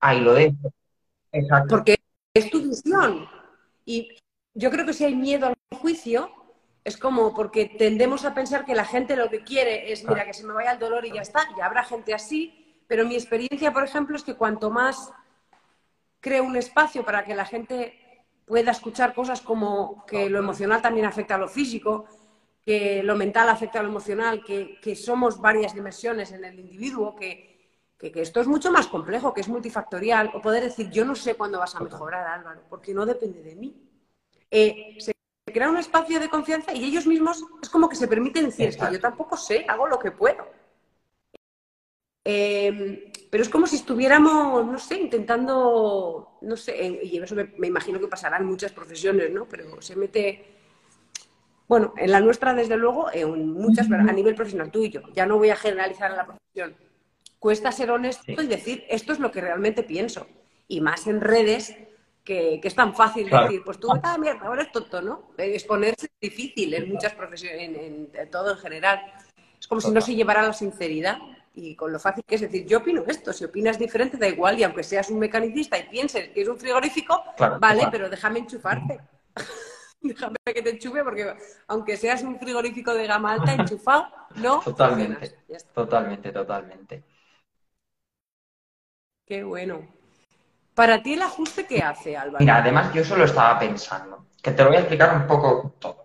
ahí 0.00 0.20
lo 0.20 0.32
dejo. 0.32 0.72
Exacto. 1.30 1.68
Porque 1.68 1.98
es 2.32 2.50
tu 2.50 2.62
visión. 2.62 3.28
Y 3.84 4.16
yo 4.54 4.70
creo 4.70 4.86
que 4.86 4.94
si 4.94 5.04
hay 5.04 5.14
miedo 5.14 5.48
al 5.48 5.56
juicio, 5.78 6.30
es 6.84 6.96
como 6.96 7.34
porque 7.34 7.66
tendemos 7.66 8.24
a 8.24 8.32
pensar 8.32 8.64
que 8.64 8.74
la 8.74 8.86
gente 8.86 9.14
lo 9.14 9.28
que 9.28 9.44
quiere 9.44 9.92
es, 9.92 10.08
mira, 10.08 10.24
que 10.24 10.32
se 10.32 10.46
me 10.46 10.54
vaya 10.54 10.72
el 10.72 10.78
dolor 10.78 11.04
y 11.04 11.12
ya 11.12 11.20
está. 11.20 11.42
Y 11.54 11.60
habrá 11.60 11.84
gente 11.84 12.14
así, 12.14 12.82
pero 12.88 13.04
mi 13.04 13.14
experiencia, 13.14 13.74
por 13.74 13.84
ejemplo, 13.84 14.16
es 14.16 14.22
que 14.22 14.36
cuanto 14.36 14.70
más 14.70 15.12
creo 16.20 16.44
un 16.44 16.56
espacio 16.56 17.04
para 17.04 17.24
que 17.24 17.34
la 17.34 17.44
gente 17.44 18.24
pueda 18.46 18.70
escuchar 18.70 19.14
cosas 19.14 19.40
como 19.40 20.04
que 20.06 20.28
lo 20.30 20.38
emocional 20.38 20.80
también 20.80 21.06
afecta 21.06 21.34
a 21.34 21.38
lo 21.38 21.48
físico, 21.48 22.06
que 22.64 23.02
lo 23.02 23.16
mental 23.16 23.48
afecta 23.48 23.80
a 23.80 23.82
lo 23.82 23.88
emocional, 23.88 24.42
que, 24.44 24.96
somos 24.96 25.40
varias 25.40 25.74
dimensiones 25.74 26.32
en 26.32 26.44
el 26.44 26.58
individuo, 26.58 27.14
que, 27.14 27.56
esto 27.98 28.40
es 28.40 28.46
mucho 28.46 28.70
más 28.70 28.86
complejo, 28.86 29.34
que 29.34 29.40
es 29.40 29.48
multifactorial, 29.48 30.30
o 30.34 30.40
poder 30.40 30.64
decir, 30.64 30.88
yo 30.90 31.04
no 31.04 31.14
sé 31.14 31.34
cuándo 31.34 31.58
vas 31.58 31.74
a 31.74 31.80
mejorar, 31.80 32.26
Álvaro, 32.26 32.62
porque 32.68 32.94
no 32.94 33.04
depende 33.04 33.42
de 33.42 33.56
mí. 33.56 33.74
Eh, 34.50 34.96
se 34.98 35.12
crea 35.46 35.68
un 35.68 35.76
espacio 35.76 36.20
de 36.20 36.28
confianza 36.28 36.72
y 36.74 36.84
ellos 36.84 37.06
mismos 37.06 37.44
es 37.62 37.68
como 37.68 37.88
que 37.88 37.96
se 37.96 38.06
permiten 38.06 38.46
decir, 38.46 38.68
es 38.68 38.76
que 38.76 38.92
yo 38.92 39.00
tampoco 39.00 39.36
sé, 39.36 39.64
hago 39.68 39.86
lo 39.86 39.98
que 39.98 40.10
puedo. 40.10 40.46
Eh, 42.30 43.10
pero 43.30 43.42
es 43.42 43.48
como 43.48 43.66
si 43.66 43.76
estuviéramos, 43.76 44.66
no 44.66 44.78
sé, 44.78 45.00
intentando, 45.00 46.38
no 46.42 46.56
sé, 46.56 47.00
y 47.02 47.16
eso 47.16 47.34
me, 47.34 47.44
me 47.56 47.68
imagino 47.68 47.98
que 47.98 48.06
pasará 48.06 48.36
en 48.36 48.44
muchas 48.44 48.70
profesiones, 48.72 49.30
¿no? 49.30 49.46
Pero 49.48 49.80
se 49.80 49.96
mete 49.96 50.58
bueno, 51.68 51.92
en 51.98 52.10
la 52.10 52.20
nuestra, 52.20 52.54
desde 52.54 52.76
luego, 52.76 53.10
en 53.12 53.52
muchas, 53.52 53.90
a 53.90 54.12
nivel 54.12 54.34
profesional, 54.34 54.70
tú 54.70 54.82
y 54.82 54.90
yo, 54.90 55.02
ya 55.14 55.26
no 55.26 55.36
voy 55.36 55.50
a 55.50 55.56
generalizar 55.56 56.10
en 56.10 56.16
la 56.16 56.26
profesión. 56.26 56.76
Cuesta 57.38 57.72
ser 57.72 57.90
honesto 57.90 58.42
y 58.42 58.46
decir, 58.46 58.84
esto 58.88 59.12
es 59.12 59.18
lo 59.18 59.30
que 59.30 59.42
realmente 59.42 59.82
pienso. 59.82 60.26
Y 60.66 60.80
más 60.80 61.06
en 61.06 61.20
redes, 61.20 61.76
que, 62.24 62.60
es 62.62 62.74
tan 62.74 62.94
fácil 62.94 63.28
decir, 63.28 63.62
pues 63.64 63.78
tú, 63.78 63.88
ah, 64.02 64.18
mierda, 64.18 64.46
ahora 64.46 64.62
es 64.62 64.72
tonto, 64.72 65.02
¿no? 65.02 65.30
Exponerse 65.36 66.06
es 66.06 66.30
difícil 66.30 66.72
en 66.72 66.90
muchas 66.90 67.14
profesiones, 67.14 67.70
en, 67.78 68.30
todo 68.30 68.52
en 68.52 68.58
general. 68.58 69.00
Es 69.60 69.66
como 69.66 69.80
si 69.80 69.90
no 69.90 70.00
se 70.00 70.14
llevara 70.14 70.42
la 70.42 70.54
sinceridad 70.54 71.18
y 71.58 71.74
con 71.74 71.92
lo 71.92 71.98
fácil 71.98 72.24
que 72.24 72.36
es 72.36 72.40
decir, 72.42 72.66
yo 72.66 72.78
opino 72.78 73.02
esto, 73.06 73.32
si 73.32 73.44
opinas 73.44 73.78
diferente 73.78 74.16
da 74.16 74.28
igual 74.28 74.58
y 74.58 74.62
aunque 74.62 74.84
seas 74.84 75.10
un 75.10 75.18
mecanicista 75.18 75.76
y 75.76 75.88
pienses 75.88 76.28
que 76.28 76.42
es 76.42 76.48
un 76.48 76.58
frigorífico, 76.58 77.22
vale, 77.60 77.88
pero 77.90 78.08
déjame 78.08 78.38
enchufarte. 78.40 79.00
déjame 80.00 80.36
que 80.44 80.62
te 80.62 80.70
enchufe 80.70 81.02
porque 81.02 81.34
aunque 81.66 81.96
seas 81.96 82.22
un 82.22 82.38
frigorífico 82.38 82.94
de 82.94 83.06
gama 83.06 83.32
alta 83.32 83.54
enchufado, 83.54 84.06
no. 84.36 84.60
Totalmente, 84.60 85.36
totalmente, 85.74 86.32
totalmente. 86.32 87.02
Qué 89.26 89.42
bueno. 89.42 89.86
Para 90.74 91.02
ti 91.02 91.14
el 91.14 91.22
ajuste 91.22 91.66
qué 91.66 91.82
hace, 91.82 92.16
Álvaro. 92.16 92.38
Mira, 92.38 92.58
además 92.58 92.94
yo 92.94 93.04
solo 93.04 93.24
estaba 93.24 93.58
pensando, 93.58 94.26
que 94.40 94.52
te 94.52 94.62
lo 94.62 94.68
voy 94.68 94.76
a 94.76 94.80
explicar 94.80 95.16
un 95.16 95.26
poco 95.26 95.74
todo. 95.80 95.97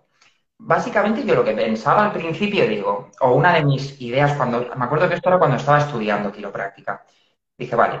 Básicamente 0.66 1.24
yo 1.24 1.34
lo 1.34 1.44
que 1.44 1.52
pensaba 1.52 2.06
al 2.06 2.12
principio, 2.12 2.66
digo, 2.66 3.10
o 3.20 3.34
una 3.34 3.52
de 3.54 3.64
mis 3.64 4.00
ideas 4.00 4.34
cuando, 4.36 4.60
me 4.76 4.84
acuerdo 4.84 5.08
que 5.08 5.14
esto 5.16 5.28
era 5.28 5.38
cuando 5.38 5.56
estaba 5.56 5.78
estudiando 5.78 6.32
quiropráctica, 6.32 7.04
dije, 7.58 7.76
vale, 7.76 8.00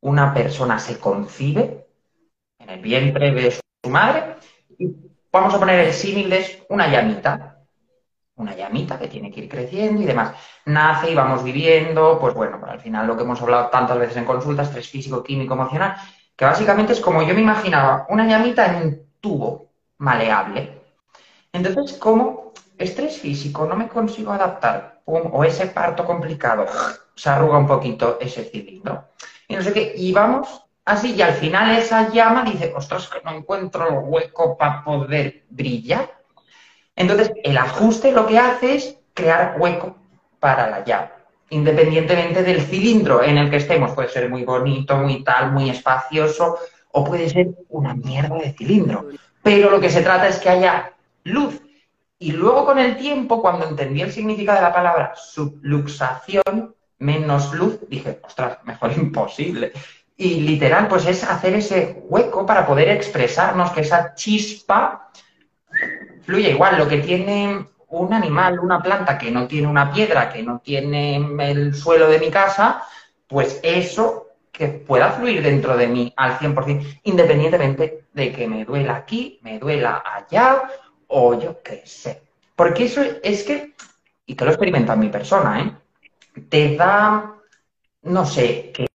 una 0.00 0.32
persona 0.34 0.78
se 0.78 0.98
concibe 0.98 1.86
en 2.58 2.70
el 2.70 2.80
vientre 2.80 3.32
de 3.32 3.50
su 3.52 3.90
madre 3.90 4.36
vamos 5.32 5.54
a 5.54 5.58
poner 5.58 5.80
el 5.80 5.92
símil 5.92 6.32
es 6.32 6.62
una 6.68 6.88
llamita. 6.88 7.56
Una 8.36 8.54
llamita 8.54 8.98
que 8.98 9.08
tiene 9.08 9.30
que 9.30 9.40
ir 9.40 9.48
creciendo 9.48 10.00
y 10.00 10.06
demás. 10.06 10.34
Nace 10.64 11.10
y 11.10 11.14
vamos 11.14 11.44
viviendo, 11.44 12.18
pues 12.18 12.34
bueno, 12.34 12.60
al 12.66 12.80
final 12.80 13.06
lo 13.06 13.16
que 13.16 13.22
hemos 13.22 13.40
hablado 13.42 13.68
tantas 13.68 13.98
veces 13.98 14.16
en 14.16 14.24
consultas, 14.24 14.68
estrés 14.68 14.88
físico, 14.88 15.22
químico, 15.22 15.54
emocional, 15.54 15.94
que 16.34 16.46
básicamente 16.46 16.94
es 16.94 17.00
como 17.00 17.22
yo 17.22 17.34
me 17.34 17.42
imaginaba, 17.42 18.06
una 18.08 18.26
llamita 18.26 18.66
en 18.66 18.86
un 18.86 19.12
tubo 19.20 19.72
maleable. 19.98 20.79
Entonces, 21.52 21.98
como 21.98 22.52
estrés 22.78 23.18
físico, 23.18 23.66
no 23.66 23.76
me 23.76 23.88
consigo 23.88 24.32
adaptar, 24.32 25.00
o 25.04 25.44
ese 25.44 25.66
parto 25.66 26.04
complicado, 26.04 26.66
se 27.14 27.28
arruga 27.28 27.58
un 27.58 27.66
poquito 27.66 28.18
ese 28.20 28.44
cilindro. 28.44 29.08
Y 29.48 29.56
no 29.56 29.62
sé 29.62 29.72
qué, 29.72 29.92
y 29.96 30.12
vamos 30.12 30.64
así, 30.84 31.14
y 31.14 31.22
al 31.22 31.34
final 31.34 31.76
esa 31.76 32.08
llama 32.10 32.44
dice, 32.44 32.72
ostras, 32.74 33.08
que 33.08 33.20
no 33.24 33.32
encuentro 33.32 33.88
el 33.88 33.98
hueco 34.04 34.56
para 34.56 34.82
poder 34.84 35.44
brillar. 35.50 36.10
Entonces, 36.96 37.32
el 37.42 37.56
ajuste 37.58 38.12
lo 38.12 38.26
que 38.26 38.38
hace 38.38 38.74
es 38.76 38.98
crear 39.14 39.56
hueco 39.58 39.96
para 40.38 40.70
la 40.70 40.84
llama, 40.84 41.12
independientemente 41.50 42.42
del 42.42 42.62
cilindro 42.62 43.22
en 43.22 43.38
el 43.38 43.50
que 43.50 43.56
estemos. 43.56 43.92
Puede 43.92 44.08
ser 44.08 44.30
muy 44.30 44.44
bonito, 44.44 44.96
muy 44.96 45.22
tal, 45.24 45.52
muy 45.52 45.68
espacioso, 45.70 46.58
o 46.92 47.04
puede 47.04 47.28
ser 47.28 47.48
una 47.68 47.94
mierda 47.94 48.36
de 48.36 48.52
cilindro. 48.52 49.08
Pero 49.42 49.70
lo 49.70 49.80
que 49.80 49.90
se 49.90 50.02
trata 50.02 50.28
es 50.28 50.38
que 50.38 50.50
haya 50.50 50.92
luz. 51.24 51.60
Y 52.18 52.32
luego 52.32 52.66
con 52.66 52.78
el 52.78 52.96
tiempo, 52.96 53.40
cuando 53.40 53.66
entendí 53.66 54.02
el 54.02 54.12
significado 54.12 54.58
de 54.58 54.64
la 54.64 54.74
palabra 54.74 55.14
subluxación, 55.16 56.74
menos 56.98 57.54
luz, 57.54 57.80
dije, 57.88 58.20
ostras, 58.22 58.58
mejor 58.64 58.92
imposible. 58.96 59.72
Y 60.16 60.40
literal, 60.40 60.86
pues 60.86 61.06
es 61.06 61.24
hacer 61.24 61.54
ese 61.54 62.02
hueco 62.04 62.44
para 62.44 62.66
poder 62.66 62.90
expresarnos, 62.90 63.72
que 63.72 63.80
esa 63.80 64.14
chispa 64.14 65.10
fluya 66.22 66.50
igual. 66.50 66.76
Lo 66.76 66.86
que 66.86 66.98
tiene 66.98 67.66
un 67.88 68.12
animal, 68.12 68.60
una 68.60 68.82
planta 68.82 69.16
que 69.16 69.30
no 69.30 69.46
tiene 69.46 69.66
una 69.66 69.90
piedra, 69.90 70.30
que 70.30 70.42
no 70.42 70.60
tiene 70.60 71.16
el 71.16 71.74
suelo 71.74 72.08
de 72.08 72.18
mi 72.18 72.30
casa, 72.30 72.82
pues 73.26 73.60
eso 73.62 74.26
que 74.52 74.68
pueda 74.68 75.12
fluir 75.12 75.42
dentro 75.42 75.74
de 75.76 75.86
mí 75.86 76.12
al 76.16 76.38
100%, 76.38 77.00
independientemente 77.04 78.04
de 78.12 78.32
que 78.32 78.46
me 78.46 78.66
duela 78.66 78.96
aquí, 78.96 79.38
me 79.42 79.58
duela 79.58 80.02
allá 80.04 80.64
o 81.10 81.38
yo 81.38 81.62
qué 81.62 81.82
sé. 81.84 82.22
Porque 82.56 82.84
eso 82.84 83.02
es 83.22 83.44
que, 83.44 83.74
y 84.26 84.34
que 84.34 84.44
lo 84.44 84.50
experimenta 84.50 84.96
mi 84.96 85.08
persona, 85.08 85.60
¿eh? 85.60 85.72
te 86.48 86.76
da, 86.76 87.34
no 88.02 88.24
sé, 88.26 88.70
que 88.72 88.86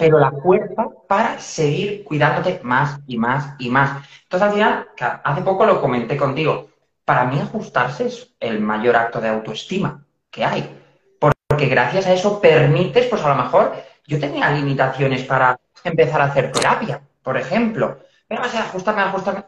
pero 0.00 0.18
la 0.18 0.32
fuerza 0.32 0.88
para 1.06 1.38
seguir 1.38 2.04
cuidándote 2.04 2.60
más 2.62 3.00
y 3.06 3.18
más 3.18 3.54
y 3.58 3.68
más. 3.68 4.02
Entonces, 4.22 4.48
al 4.48 4.54
final, 4.54 4.88
hace 5.22 5.42
poco 5.42 5.66
lo 5.66 5.78
comenté 5.78 6.16
contigo, 6.16 6.70
para 7.04 7.26
mí 7.26 7.38
ajustarse 7.38 8.06
es 8.06 8.34
el 8.40 8.60
mayor 8.60 8.96
acto 8.96 9.20
de 9.20 9.28
autoestima 9.28 10.02
que 10.30 10.42
hay. 10.42 10.74
Porque 11.18 11.66
gracias 11.66 12.06
a 12.06 12.14
eso 12.14 12.40
permites, 12.40 13.08
pues 13.08 13.22
a 13.22 13.28
lo 13.28 13.42
mejor, 13.42 13.74
yo 14.06 14.18
tenía 14.18 14.50
limitaciones 14.50 15.24
para 15.24 15.60
empezar 15.84 16.22
a 16.22 16.24
hacer 16.24 16.50
terapia, 16.50 17.02
por 17.22 17.36
ejemplo. 17.36 17.98
Pero 18.26 18.40
vas 18.40 18.54
a 18.54 18.60
ajustarme, 18.60 19.02
ajustarme. 19.02 19.44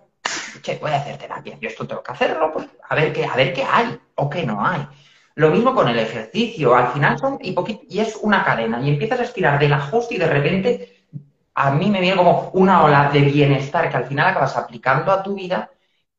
Che, 0.60 0.78
voy 0.78 0.90
a 0.90 0.96
hacer 0.96 1.16
terapia. 1.18 1.56
Yo 1.60 1.68
esto 1.68 1.86
tengo 1.86 2.02
que 2.02 2.12
hacerlo, 2.12 2.52
pues 2.52 2.66
a 2.88 2.94
ver 2.94 3.12
qué, 3.12 3.24
a 3.24 3.36
ver 3.36 3.52
qué 3.52 3.64
hay 3.64 3.98
o 4.16 4.28
qué 4.28 4.44
no 4.44 4.64
hay. 4.64 4.86
Lo 5.34 5.50
mismo 5.50 5.74
con 5.74 5.88
el 5.88 5.98
ejercicio. 5.98 6.74
Al 6.74 6.92
final 6.92 7.18
son 7.18 7.38
y, 7.40 7.54
y 7.88 8.00
es 8.00 8.16
una 8.20 8.44
cadena. 8.44 8.80
Y 8.82 8.90
empiezas 8.90 9.20
a 9.20 9.24
estirar 9.24 9.58
del 9.58 9.72
ajuste 9.72 10.14
y 10.14 10.18
de 10.18 10.26
repente 10.26 11.06
a 11.54 11.70
mí 11.70 11.90
me 11.90 12.00
viene 12.00 12.16
como 12.16 12.50
una 12.54 12.84
ola 12.84 13.10
de 13.10 13.20
bienestar 13.20 13.90
que 13.90 13.96
al 13.96 14.06
final 14.06 14.28
acabas 14.28 14.56
aplicando 14.56 15.12
a 15.12 15.22
tu 15.22 15.34
vida 15.34 15.70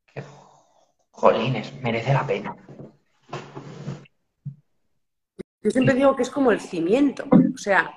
que, 0.06 0.24
jolines, 1.12 1.74
merece 1.82 2.14
la 2.14 2.26
pena. 2.26 2.56
Yo 5.62 5.72
siempre 5.72 5.96
digo 5.96 6.16
que 6.16 6.24
es 6.24 6.30
como 6.30 6.52
el 6.52 6.60
cimiento. 6.60 7.24
O 7.32 7.58
sea, 7.58 7.92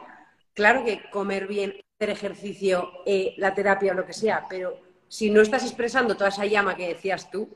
claro 0.55 0.85
que 0.85 1.11
comer 1.11 1.47
bien, 1.47 1.75
hacer 1.99 2.11
ejercicio, 2.11 2.91
eh, 3.05 3.35
la 3.39 3.55
terapia 3.55 3.93
o 3.93 3.97
lo 3.97 4.07
que 4.07 4.13
sea, 4.13 4.45
pero 4.49 4.86
si 5.09 5.31
no 5.31 5.41
estás 5.41 5.63
expresando 5.63 6.17
toda 6.17 6.29
esa 6.29 6.47
llama 6.47 6.77
que 6.77 6.89
decías 6.89 7.31
tú, 7.31 7.49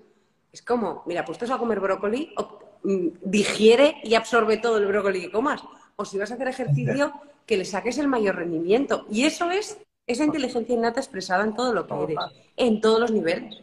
es 0.52 0.62
como, 0.62 1.02
mira, 1.06 1.24
pues 1.24 1.36
estás 1.36 1.50
a 1.50 1.58
comer 1.58 1.80
brócoli, 1.80 2.34
mm, 2.82 3.08
digiere 3.22 3.96
y 4.02 4.14
absorbe 4.14 4.56
todo 4.56 4.78
el 4.78 4.86
brócoli 4.86 5.20
que 5.20 5.30
comas. 5.30 5.62
O 5.96 6.04
si 6.04 6.18
vas 6.18 6.30
a 6.30 6.34
hacer 6.34 6.48
ejercicio, 6.48 7.12
que 7.46 7.56
le 7.56 7.64
saques 7.64 7.98
el 7.98 8.08
mayor 8.08 8.36
rendimiento. 8.36 9.06
Y 9.10 9.24
eso 9.24 9.50
es 9.50 9.78
esa 10.06 10.24
inteligencia 10.24 10.74
innata 10.74 11.00
expresada 11.00 11.44
en 11.44 11.54
todo 11.54 11.72
lo 11.72 11.86
que 11.86 11.94
eres, 11.94 12.18
en 12.56 12.80
todos 12.80 13.00
los 13.00 13.12
niveles. 13.12 13.62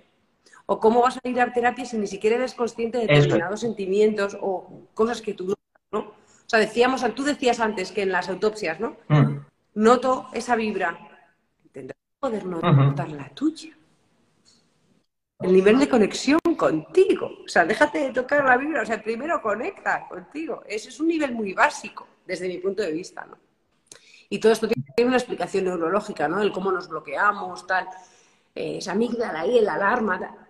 O 0.66 0.80
cómo 0.80 1.02
vas 1.02 1.18
a 1.18 1.28
ir 1.28 1.40
a 1.40 1.54
terapia 1.54 1.86
si 1.86 1.98
ni 1.98 2.08
siquiera 2.08 2.36
eres 2.36 2.54
consciente 2.54 2.98
de 2.98 3.08
determinados 3.08 3.62
sentimientos 3.62 4.38
o 4.42 4.88
cosas 4.94 5.22
que 5.22 5.34
tú 5.34 5.56
no, 5.92 6.00
O 6.00 6.14
sea, 6.46 6.60
decíamos, 6.60 7.04
tú 7.16 7.24
decías 7.24 7.60
antes 7.62 7.92
que 7.92 8.02
en 8.02 8.12
las 8.12 8.28
autopsias, 8.28 8.80
¿no? 8.80 8.98
Mm. 9.08 9.46
Noto 9.76 10.28
esa 10.34 10.56
vibra. 10.56 11.00
Tendrás 11.72 11.98
que 11.98 12.20
poder 12.20 12.46
notar 12.46 13.10
la 13.12 13.30
tuya. 13.30 13.77
El 15.40 15.54
nivel 15.54 15.78
de 15.78 15.88
conexión 15.88 16.40
contigo. 16.58 17.32
O 17.46 17.48
sea, 17.48 17.64
déjate 17.66 18.00
de 18.00 18.12
tocar 18.12 18.44
la 18.44 18.58
vibra. 18.58 18.82
O 18.82 18.86
sea, 18.86 19.02
primero 19.02 19.42
conecta 19.42 20.08
contigo. 20.08 20.64
Ese 20.68 20.90
es 20.90 21.00
un 21.00 21.08
nivel 21.08 21.34
muy 21.34 21.54
básico, 21.54 22.08
desde 22.26 22.48
mi 22.48 22.58
punto 22.58 22.82
de 22.82 22.92
vista, 22.92 23.26
¿no? 23.26 23.38
Y 24.30 24.40
todo 24.40 24.52
esto 24.52 24.68
tiene 24.68 25.08
una 25.08 25.18
explicación 25.18 25.66
neurológica, 25.66 26.28
¿no? 26.28 26.42
El 26.42 26.52
cómo 26.52 26.72
nos 26.72 26.90
bloqueamos, 26.90 27.66
tal. 27.66 27.88
Eh, 28.54 28.78
esa 28.80 28.94
amígdala 28.94 29.42
ahí, 29.42 29.60
el 29.60 29.70
alarma. 29.70 30.50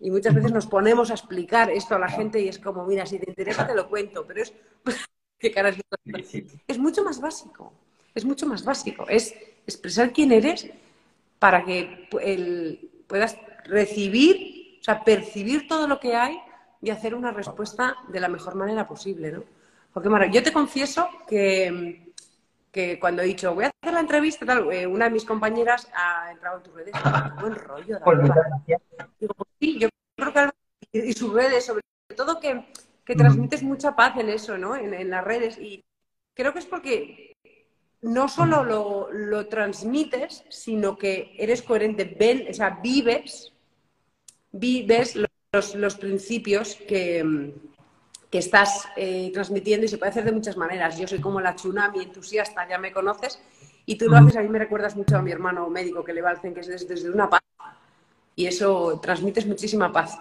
Y 0.00 0.10
muchas 0.10 0.34
veces 0.34 0.52
nos 0.52 0.66
ponemos 0.66 1.10
a 1.10 1.14
explicar 1.14 1.70
esto 1.70 1.96
a 1.96 1.98
la 1.98 2.08
gente 2.08 2.40
y 2.40 2.48
es 2.48 2.58
como, 2.58 2.86
mira, 2.86 3.04
si 3.04 3.18
te 3.18 3.28
interesa 3.28 3.66
te 3.66 3.74
lo 3.74 3.88
cuento, 3.88 4.26
pero 4.26 4.42
es... 4.42 4.52
¿Qué 5.38 5.50
caras 5.50 5.76
es 6.68 6.78
mucho 6.78 7.02
más 7.02 7.20
básico. 7.20 7.72
Es 8.14 8.24
mucho 8.24 8.46
más 8.46 8.64
básico. 8.64 9.06
Es 9.08 9.34
expresar 9.66 10.12
quién 10.12 10.30
eres 10.30 10.70
para 11.40 11.64
que 11.64 12.08
puedas 13.08 13.36
recibir, 13.64 14.78
o 14.80 14.82
sea, 14.84 15.04
percibir 15.04 15.68
todo 15.68 15.86
lo 15.86 16.00
que 16.00 16.14
hay 16.14 16.38
y 16.80 16.90
hacer 16.90 17.14
una 17.14 17.30
respuesta 17.30 17.96
de 18.08 18.20
la 18.20 18.28
mejor 18.28 18.54
manera 18.54 18.86
posible, 18.86 19.32
¿no? 19.32 19.44
Porque, 19.92 20.08
Mara, 20.08 20.26
yo 20.26 20.42
te 20.42 20.52
confieso 20.52 21.08
que 21.28 22.02
que 22.72 22.98
cuando 22.98 23.20
he 23.20 23.26
dicho, 23.26 23.54
voy 23.54 23.66
a 23.66 23.68
hacer 23.82 23.92
la 23.92 24.00
entrevista, 24.00 24.46
tal, 24.46 24.72
eh, 24.72 24.86
una 24.86 25.04
de 25.04 25.10
mis 25.10 25.26
compañeras 25.26 25.88
ha 25.94 26.32
entrado 26.32 26.56
en 26.56 26.62
tus 26.62 26.74
redes, 26.74 26.94
buen 27.40 27.54
rollo. 27.54 27.98
Pues 28.02 28.18
Digo, 29.20 29.34
pues 29.34 29.50
sí, 29.60 29.78
yo 29.78 29.88
creo 30.16 30.32
que 30.32 30.50
y 30.92 31.12
sus 31.12 31.32
redes, 31.32 31.66
sobre 31.66 31.82
todo 32.16 32.40
que, 32.40 32.66
que 33.04 33.14
transmites 33.14 33.62
mucha 33.62 33.94
paz 33.94 34.16
en 34.16 34.30
eso, 34.30 34.58
¿no? 34.58 34.74
En, 34.74 35.10
las 35.10 35.24
redes. 35.24 35.58
Y 35.58 35.84
creo 36.34 36.52
que 36.52 36.58
es 36.58 36.66
porque 36.66 37.36
no 38.00 38.28
solo 38.28 38.64
lo, 38.64 39.10
lo, 39.12 39.46
transmites, 39.46 40.44
sino 40.48 40.98
que 40.98 41.34
eres 41.38 41.62
coherente, 41.62 42.04
ven, 42.04 42.46
o 42.50 42.54
sea, 42.54 42.80
vives, 42.82 43.51
vives 44.52 45.16
los, 45.52 45.74
los 45.74 45.96
principios 45.96 46.76
que, 46.76 47.52
que 48.32 48.38
estás 48.38 48.88
eh, 48.96 49.30
transmitiendo 49.34 49.84
y 49.84 49.88
se 49.88 49.98
puede 49.98 50.08
hacer 50.10 50.24
de 50.24 50.32
muchas 50.32 50.56
maneras. 50.56 50.98
Yo 50.98 51.06
soy 51.06 51.20
como 51.20 51.38
la 51.42 51.54
tsunami 51.54 52.02
entusiasta, 52.02 52.66
ya 52.66 52.78
me 52.78 52.90
conoces, 52.90 53.38
y 53.84 53.96
tú 53.96 54.06
lo 54.08 54.16
haces, 54.16 54.36
a 54.36 54.40
mí 54.40 54.48
me 54.48 54.58
recuerdas 54.58 54.96
mucho 54.96 55.18
a 55.18 55.22
mi 55.22 55.30
hermano 55.30 55.68
médico 55.68 56.02
que 56.02 56.14
le 56.14 56.22
va 56.22 56.30
al 56.30 56.40
que 56.40 56.60
es 56.60 56.88
desde, 56.88 57.10
una 57.10 57.28
paz. 57.28 57.42
Y 58.34 58.46
eso 58.46 59.00
transmites 59.02 59.46
muchísima 59.46 59.92
paz, 59.92 60.18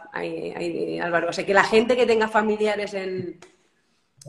Álvaro. 1.01 1.29
O 1.29 1.33
sea, 1.33 1.45
que 1.45 1.53
la 1.53 1.63
gente 1.63 1.95
que 1.95 2.05
tenga 2.05 2.27
familiares 2.27 2.93
en, 2.93 3.39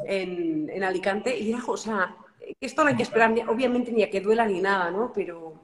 en, 0.07 0.85
Alicante, 0.85 1.37
y 1.37 1.53
o 1.53 1.77
sea, 1.77 2.17
esto 2.61 2.85
no 2.85 2.91
hay 2.91 2.97
que 2.97 3.03
esperar, 3.03 3.35
obviamente, 3.49 3.91
ni 3.91 4.05
a 4.05 4.11
que 4.11 4.21
duela 4.21 4.47
ni 4.47 4.61
nada, 4.61 4.93
¿no? 4.93 5.13
Pero, 5.13 5.61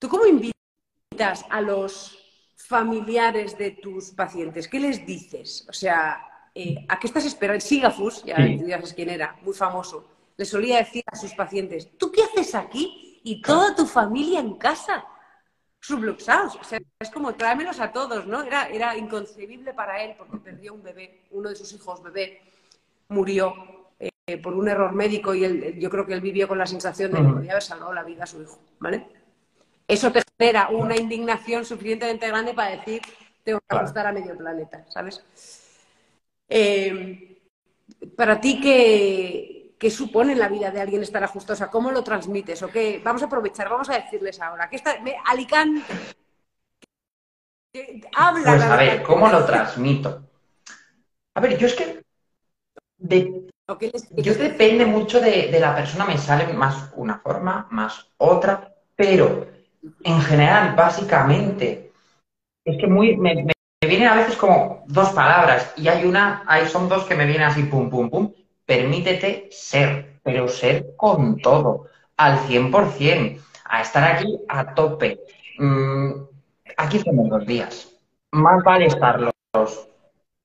¿tú 0.00 0.08
cómo 0.08 0.26
invitas 0.26 1.44
a 1.48 1.60
los 1.60 2.21
familiares 2.66 3.56
de 3.58 3.72
tus 3.72 4.10
pacientes? 4.10 4.68
¿Qué 4.68 4.80
les 4.80 5.04
dices? 5.06 5.66
O 5.68 5.72
sea, 5.72 6.48
eh, 6.54 6.84
¿a 6.88 6.98
qué 6.98 7.06
estás 7.06 7.24
esperando? 7.24 7.60
Sigafus, 7.60 8.24
ya, 8.24 8.36
sabes 8.36 8.94
quién 8.94 9.10
era, 9.10 9.36
muy 9.42 9.54
famoso, 9.54 10.08
le 10.36 10.44
solía 10.44 10.78
decir 10.78 11.02
a 11.06 11.16
sus 11.16 11.32
pacientes, 11.34 11.96
¿tú 11.98 12.10
qué 12.10 12.22
haces 12.22 12.54
aquí? 12.54 13.20
Y 13.24 13.40
toda 13.40 13.74
tu 13.74 13.86
familia 13.86 14.40
en 14.40 14.56
casa, 14.56 15.04
subluxados. 15.80 16.56
O 16.56 16.64
sea, 16.64 16.80
es 16.98 17.10
como 17.10 17.34
tráemelos 17.34 17.80
a 17.80 17.92
todos, 17.92 18.26
¿no? 18.26 18.42
Era, 18.42 18.68
era 18.68 18.96
inconcebible 18.96 19.74
para 19.74 20.02
él 20.02 20.14
porque 20.16 20.38
perdió 20.38 20.74
un 20.74 20.82
bebé, 20.82 21.26
uno 21.30 21.50
de 21.50 21.56
sus 21.56 21.72
hijos 21.72 22.02
bebé 22.02 22.40
murió 23.08 23.54
eh, 23.98 24.38
por 24.38 24.54
un 24.54 24.68
error 24.68 24.92
médico 24.92 25.34
y 25.34 25.44
él, 25.44 25.78
yo 25.78 25.90
creo 25.90 26.06
que 26.06 26.14
él 26.14 26.20
vivió 26.20 26.48
con 26.48 26.58
la 26.58 26.66
sensación 26.66 27.12
de 27.12 27.18
que 27.18 27.24
podía 27.24 27.50
haber 27.52 27.62
salvado 27.62 27.92
la 27.92 28.04
vida 28.04 28.24
a 28.24 28.26
su 28.26 28.40
hijo, 28.40 28.58
¿vale? 28.78 29.06
Eso 29.92 30.10
te 30.10 30.22
genera 30.38 30.70
una 30.70 30.96
indignación 30.96 31.66
suficientemente 31.66 32.26
grande 32.26 32.54
para 32.54 32.70
decir, 32.70 33.02
tengo 33.44 33.60
que 33.60 33.76
ajustar 33.76 34.06
a 34.06 34.12
medio 34.12 34.34
planeta, 34.38 34.86
¿sabes? 34.88 35.22
Eh, 36.48 37.38
para 38.16 38.40
ti, 38.40 38.58
¿qué, 38.58 39.90
supone 39.90 40.32
en 40.32 40.38
la 40.38 40.48
vida 40.48 40.70
de 40.70 40.80
alguien 40.80 41.02
estar 41.02 41.22
ajustosa? 41.22 41.70
¿Cómo 41.70 41.90
lo 41.90 42.02
transmites? 42.02 42.62
¿O 42.62 42.68
qué? 42.68 43.02
Vamos 43.04 43.22
a 43.22 43.26
aprovechar, 43.26 43.68
vamos 43.68 43.90
a 43.90 43.98
decirles 43.98 44.40
ahora. 44.40 44.70
que 44.70 44.76
está, 44.76 44.96
Alicante. 45.26 45.82
Habla. 48.16 48.44
Pues 48.44 48.62
a 48.62 48.76
ver, 48.76 49.02
¿cómo 49.02 49.28
lo 49.28 49.44
transmito? 49.44 50.22
A 51.34 51.40
ver, 51.40 51.58
yo 51.58 51.66
es 51.66 51.74
que. 51.74 52.02
yo 54.16 54.34
depende 54.34 54.86
mucho 54.86 55.20
de, 55.20 55.54
la 55.60 55.74
persona, 55.74 56.06
me 56.06 56.16
sale 56.16 56.50
más 56.54 56.90
una 56.96 57.18
forma, 57.18 57.66
más 57.70 58.08
otra, 58.16 58.74
pero 58.96 59.61
en 60.04 60.20
general, 60.20 60.74
básicamente, 60.76 61.92
es 62.64 62.78
que 62.78 62.86
muy, 62.86 63.16
me 63.16 63.46
vienen 63.80 64.08
a 64.08 64.14
veces 64.14 64.36
como 64.36 64.84
dos 64.86 65.10
palabras 65.10 65.72
y 65.76 65.88
hay 65.88 66.04
una, 66.04 66.42
hay, 66.46 66.68
son 66.68 66.88
dos 66.88 67.04
que 67.04 67.14
me 67.14 67.26
vienen 67.26 67.48
así, 67.48 67.64
pum, 67.64 67.90
pum, 67.90 68.10
pum. 68.10 68.32
Permítete 68.64 69.48
ser, 69.50 70.20
pero 70.22 70.48
ser 70.48 70.94
con 70.96 71.38
todo, 71.38 71.86
al 72.16 72.38
100%, 72.38 73.40
a 73.64 73.82
estar 73.82 74.04
aquí 74.04 74.38
a 74.48 74.74
tope. 74.74 75.18
Mm, 75.58 76.12
aquí 76.76 76.98
somos 77.00 77.28
dos 77.28 77.46
días. 77.46 77.88
Más 78.30 78.62
vale 78.62 78.86
estarlos 78.86 79.32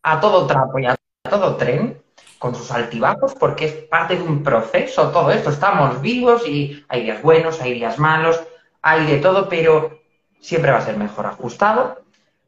a 0.04 0.19
todo 0.19 0.47
trapo 0.47 0.80
y 0.80 0.88
a 0.88 0.95
todo 1.30 1.56
tren, 1.56 2.02
con 2.39 2.56
sus 2.56 2.71
altibajos, 2.71 3.36
porque 3.36 3.65
es 3.65 3.73
parte 3.73 4.15
de 4.15 4.23
un 4.23 4.43
proceso 4.43 5.12
todo 5.12 5.32
esto. 5.32 5.50
Estamos 5.50 6.02
vivos 6.02 6.47
y 6.47 6.84
hay 6.88 7.04
días 7.04 7.21
buenos, 7.21 7.62
hay 7.62 7.73
días 7.73 8.00
malos, 8.00 8.41
hay 8.88 9.06
de 9.06 9.17
todo, 9.17 9.50
pero 9.50 10.00
siempre 10.39 10.71
va 10.71 10.78
a 10.78 10.86
ser 10.86 10.95
mejor 10.95 11.26
ajustado 11.26 12.04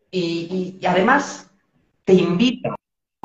y, 0.09 0.79
además 0.87 1.51
te 2.05 2.13
invita 2.13 2.75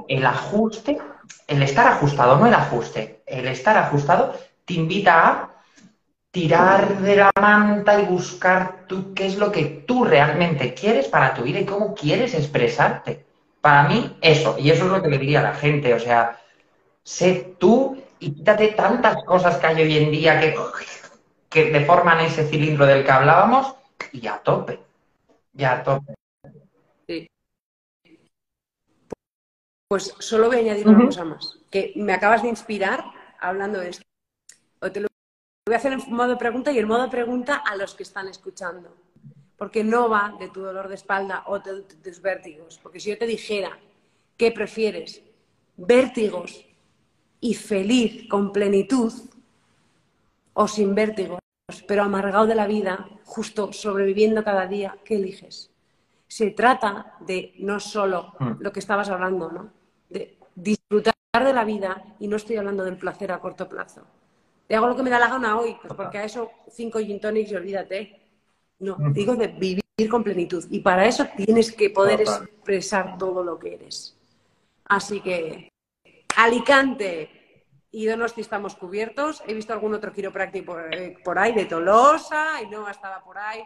el 0.09 0.27
ajuste, 0.27 0.98
el 1.46 1.62
estar 1.62 1.87
ajustado, 1.87 2.37
no 2.37 2.46
el 2.46 2.55
ajuste, 2.55 3.22
el 3.27 3.46
estar 3.46 3.79
ajustado 3.79 4.35
te 4.64 4.74
invita 4.74 5.29
a 5.29 5.55
tirar 6.31 6.98
de 6.98 7.16
la 7.16 7.31
manta 7.40 8.00
y 8.00 8.07
buscar 8.07 8.87
tú 8.88 9.14
qué 9.14 9.27
es 9.27 9.37
lo 9.37 9.53
que 9.53 9.85
tú 9.87 10.05
realmente 10.05 10.74
quieres 10.74 11.07
para 11.07 11.35
tu 11.35 11.42
vida 11.42 11.61
y 11.61 11.64
cómo 11.64 11.94
quieres 11.94 12.35
expresarte. 12.35 13.24
Para 13.61 13.88
mí, 13.88 14.18
eso, 14.20 14.57
y 14.59 14.70
eso 14.70 14.87
es 14.87 14.90
lo 14.90 15.00
que 15.00 15.09
le 15.09 15.18
diría 15.18 15.40
a 15.40 15.44
la 15.44 15.55
gente, 15.55 15.94
o 15.94 16.00
sea, 16.00 16.40
sé 17.05 17.55
tú 17.59 18.03
y 18.18 18.35
quítate 18.35 18.68
tantas 18.68 19.22
cosas 19.24 19.57
que 19.59 19.66
hay 19.66 19.83
hoy 19.83 19.98
en 19.98 20.11
día 20.11 20.40
que, 20.40 20.55
que 21.55 21.71
deforman 21.71 22.19
ese 22.19 22.49
cilindro 22.49 22.85
del 22.85 23.05
que 23.05 23.12
hablábamos 23.12 23.77
y 24.11 24.27
a 24.27 24.38
tope, 24.38 24.81
ya 25.53 25.75
a 25.75 25.83
tope. 25.85 26.14
Pues 29.88 30.17
solo 30.19 30.49
voy 30.49 30.57
a 30.57 30.59
añadir 30.59 30.88
una 30.88 31.05
cosa 31.05 31.25
más, 31.25 31.61
que 31.71 31.93
me 31.95 32.12
acabas 32.12 32.43
de 32.43 32.49
inspirar 32.49 33.05
hablando 33.38 33.79
de 33.79 33.90
esto. 33.90 34.03
O 34.81 34.90
te 34.90 34.99
lo 34.99 35.07
voy 35.69 35.75
a 35.75 35.79
hacer 35.79 35.93
en 35.93 36.01
modo 36.12 36.31
de 36.31 36.37
pregunta 36.37 36.73
y 36.73 36.81
en 36.81 36.88
modo 36.88 37.05
de 37.05 37.11
pregunta 37.11 37.62
a 37.64 37.77
los 37.77 37.95
que 37.95 38.03
están 38.03 38.27
escuchando. 38.27 38.93
Porque 39.57 39.85
no 39.85 40.09
va 40.09 40.35
de 40.40 40.49
tu 40.49 40.61
dolor 40.61 40.88
de 40.88 40.97
espalda 40.97 41.45
o 41.47 41.61
de 41.61 41.83
tus 41.83 42.21
vértigos. 42.21 42.81
Porque 42.83 42.99
si 42.99 43.11
yo 43.11 43.19
te 43.19 43.27
dijera, 43.27 43.79
¿qué 44.37 44.51
prefieres? 44.51 45.23
Vértigos 45.77 46.67
y 47.40 47.55
feliz, 47.55 48.29
con 48.29 48.53
plenitud, 48.53 49.12
o 50.55 50.67
sin 50.67 50.95
vértigos, 50.97 51.44
pero 51.87 52.03
amargado 52.03 52.46
de 52.46 52.55
la 52.55 52.66
vida, 52.66 53.09
justo 53.24 53.72
sobreviviendo 53.72 54.44
cada 54.44 54.66
día, 54.66 54.98
¿qué 55.05 55.16
eliges? 55.16 55.70
Se 56.27 56.50
trata 56.50 57.14
de 57.20 57.55
no 57.59 57.81
solo 57.81 58.35
mm. 58.38 58.53
lo 58.61 58.72
que 58.72 58.81
estabas 58.81 59.09
hablando, 59.09 59.50
¿no? 59.50 59.85
disfrutar 60.57 61.14
de 61.33 61.53
la 61.53 61.64
vida 61.64 62.05
y 62.20 62.29
no 62.29 62.37
estoy 62.37 62.57
hablando 62.57 62.85
del 62.85 62.96
placer 62.96 63.33
a 63.33 63.40
corto 63.40 63.68
plazo. 63.68 64.03
Te 64.68 64.77
hago 64.77 64.87
lo 64.87 64.94
que 64.94 65.03
me 65.03 65.11
da 65.11 65.18
la 65.18 65.29
gana 65.29 65.59
hoy, 65.59 65.77
pues 65.81 65.92
porque 65.94 66.18
a 66.18 66.24
eso 66.24 66.50
cinco 66.70 67.00
gin 67.00 67.20
tonics 67.20 67.50
y 67.50 67.57
olvídate. 67.57 68.20
No, 68.79 68.96
digo 69.12 69.35
de 69.35 69.48
vivir 69.48 69.83
con 70.09 70.22
plenitud. 70.22 70.64
Y 70.70 70.79
para 70.81 71.07
eso 71.07 71.27
tienes 71.37 71.72
que 71.72 71.90
poder 71.90 72.20
expresar 72.20 73.18
todo 73.18 73.42
lo 73.42 73.59
que 73.59 73.74
eres. 73.74 74.16
Así 74.85 75.20
que, 75.20 75.68
Alicante 76.37 77.44
y 77.95 78.07
Donosti 78.07 78.41
estamos 78.41 78.75
cubiertos. 78.75 79.41
He 79.47 79.55
visto 79.55 79.73
algún 79.73 79.95
otro 79.95 80.13
quiropráctico 80.13 80.73
por, 80.73 80.93
eh, 80.93 81.17
por 81.23 81.39
ahí, 81.39 81.53
de 81.53 81.67
Tolosa, 81.67 82.61
y 82.61 82.67
no 82.67 82.89
estaba 82.89 83.23
por 83.23 83.39
ahí. 83.39 83.65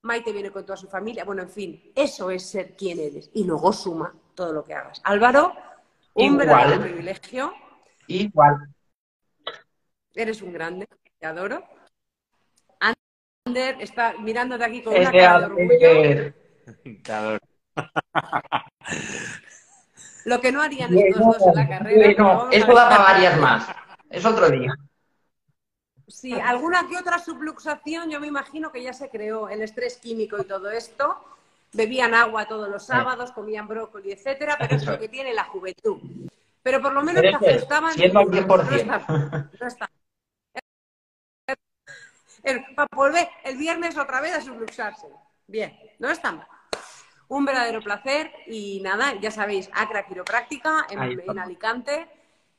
Maite 0.00 0.32
viene 0.32 0.50
con 0.50 0.64
toda 0.64 0.78
su 0.78 0.88
familia. 0.88 1.26
Bueno, 1.26 1.42
en 1.42 1.50
fin, 1.50 1.92
eso 1.94 2.30
es 2.30 2.48
ser 2.48 2.74
quien 2.74 2.98
eres. 2.98 3.30
Y 3.34 3.44
luego 3.44 3.74
suma 3.74 4.14
todo 4.34 4.54
lo 4.54 4.64
que 4.64 4.72
hagas. 4.72 5.02
Álvaro, 5.04 5.52
un 6.14 6.38
verdadero 6.38 6.80
privilegio. 6.80 7.52
Igual. 8.06 8.74
Eres 10.14 10.40
un 10.40 10.54
grande, 10.54 10.88
te 11.18 11.26
adoro. 11.26 11.62
Ander 13.46 13.76
está 13.82 14.14
mirándote 14.18 14.64
aquí 14.64 14.82
con 14.82 14.94
una 14.94 15.12
cara 15.12 15.38
de 15.40 15.44
orgullo. 15.44 16.34
Te 17.04 17.12
adoro. 17.12 17.38
Lo 20.26 20.40
que 20.40 20.50
no 20.50 20.60
harían 20.60 20.92
estos 20.92 21.24
dos 21.24 21.46
en 21.46 21.54
la 21.54 21.68
carrera. 21.68 22.14
No, 22.18 22.50
eso 22.50 22.74
da 22.74 22.88
para 22.88 23.04
varias 23.04 23.38
más. 23.38 23.68
Es 24.10 24.24
otro 24.24 24.50
día. 24.50 24.74
Sí, 26.08 26.32
alguna 26.32 26.88
que 26.88 26.98
otra 26.98 27.20
subluxación, 27.20 28.10
yo 28.10 28.18
me 28.18 28.26
imagino 28.26 28.72
que 28.72 28.82
ya 28.82 28.92
se 28.92 29.08
creó 29.08 29.48
el 29.48 29.62
estrés 29.62 29.98
químico 29.98 30.36
y 30.40 30.44
todo 30.44 30.68
esto. 30.68 31.16
Bebían 31.72 32.12
agua 32.12 32.48
todos 32.48 32.68
los 32.68 32.84
sábados, 32.84 33.30
comían 33.30 33.68
brócoli, 33.68 34.10
etcétera, 34.10 34.56
pero 34.58 34.74
es 34.74 34.84
lo 34.84 34.98
que 34.98 35.08
tiene 35.08 35.32
la 35.32 35.44
juventud. 35.44 36.00
Pero 36.60 36.82
por 36.82 36.92
lo 36.92 37.02
menos 37.02 37.22
te 37.22 37.28
ajustaban. 37.28 37.92
Siendo 37.92 38.18
al 38.18 38.26
100%. 38.26 39.50
No 39.60 39.66
está. 39.68 39.88
Para 42.74 42.88
volver 42.96 43.28
el 43.44 43.56
viernes 43.56 43.96
otra 43.96 44.20
vez 44.20 44.34
a 44.34 44.40
subluxarse. 44.40 45.06
Bien, 45.46 45.78
no 46.00 46.10
está 46.10 46.32
mal. 46.32 46.48
Un 47.28 47.44
verdadero 47.44 47.80
placer 47.80 48.30
y 48.46 48.80
nada, 48.82 49.14
ya 49.20 49.30
sabéis, 49.30 49.68
Acra 49.72 50.06
Quiropráctica 50.06 50.86
en, 50.90 51.38
Alicante 51.38 52.08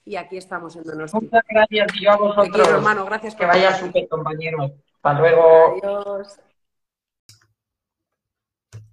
y 0.04 0.16
aquí 0.18 0.38
estamos 0.38 0.76
en 0.76 0.84
Donosti. 0.84 1.18
Muchas 1.22 1.44
gracias 1.50 1.88
y 1.96 2.04
yo 2.04 2.12
a 2.12 2.18
vosotros. 2.18 2.68
hermano, 2.68 3.06
gracias 3.06 3.36
por 3.36 3.42
Que 3.42 3.48
vaya 3.48 3.74
súper, 3.76 4.08
compañero. 4.08 4.72
Hasta 5.02 5.20
luego. 5.20 5.78
Adiós. 5.78 6.40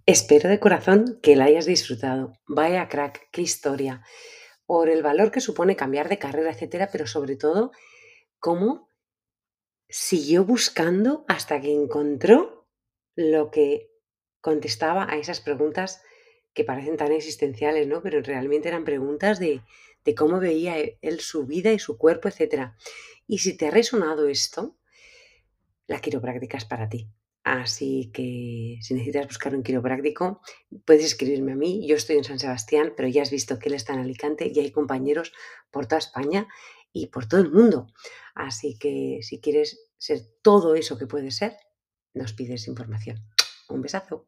Espero 0.06 0.50
de 0.50 0.60
corazón 0.60 1.18
que 1.22 1.34
la 1.34 1.46
hayas 1.46 1.64
disfrutado. 1.64 2.34
Vaya 2.46 2.88
crack, 2.88 3.28
qué 3.32 3.40
historia. 3.40 4.02
Por 4.66 4.90
el 4.90 5.02
valor 5.02 5.30
que 5.30 5.40
supone 5.40 5.76
cambiar 5.76 6.08
de 6.08 6.18
carrera, 6.18 6.50
etcétera, 6.50 6.88
pero 6.92 7.06
sobre 7.06 7.36
todo, 7.36 7.72
cómo 8.38 8.88
siguió 9.88 10.44
buscando 10.44 11.24
hasta 11.26 11.60
que 11.60 11.72
encontró 11.72 12.66
lo 13.16 13.50
que 13.50 13.93
contestaba 14.44 15.10
a 15.10 15.16
esas 15.16 15.40
preguntas 15.40 16.02
que 16.52 16.64
parecen 16.64 16.98
tan 16.98 17.12
existenciales, 17.12 17.86
¿no? 17.86 18.02
Pero 18.02 18.20
realmente 18.20 18.68
eran 18.68 18.84
preguntas 18.84 19.38
de, 19.38 19.62
de 20.04 20.14
cómo 20.14 20.38
veía 20.38 20.78
e, 20.78 20.98
él 21.00 21.20
su 21.20 21.46
vida 21.46 21.72
y 21.72 21.78
su 21.78 21.96
cuerpo, 21.96 22.28
etcétera. 22.28 22.76
Y 23.26 23.38
si 23.38 23.56
te 23.56 23.68
ha 23.68 23.70
resonado 23.70 24.28
esto, 24.28 24.76
la 25.86 25.98
quiropráctica 25.98 26.58
es 26.58 26.66
para 26.66 26.90
ti. 26.90 27.08
Así 27.42 28.10
que 28.12 28.76
si 28.82 28.92
necesitas 28.92 29.28
buscar 29.28 29.56
un 29.56 29.62
quiropráctico, 29.62 30.42
puedes 30.84 31.06
escribirme 31.06 31.52
a 31.52 31.56
mí. 31.56 31.88
Yo 31.88 31.96
estoy 31.96 32.18
en 32.18 32.24
San 32.24 32.38
Sebastián, 32.38 32.92
pero 32.94 33.08
ya 33.08 33.22
has 33.22 33.30
visto 33.30 33.58
que 33.58 33.70
él 33.70 33.74
está 33.74 33.94
en 33.94 34.00
Alicante 34.00 34.52
y 34.54 34.60
hay 34.60 34.70
compañeros 34.70 35.32
por 35.70 35.86
toda 35.86 36.00
España 36.00 36.48
y 36.92 37.06
por 37.06 37.26
todo 37.26 37.40
el 37.40 37.50
mundo. 37.50 37.86
Así 38.34 38.76
que 38.78 39.20
si 39.22 39.40
quieres 39.40 39.88
ser 39.96 40.20
todo 40.42 40.74
eso 40.74 40.98
que 40.98 41.06
puedes 41.06 41.36
ser, 41.36 41.56
nos 42.12 42.34
pides 42.34 42.68
información. 42.68 43.24
Un 43.70 43.80
besazo. 43.80 44.26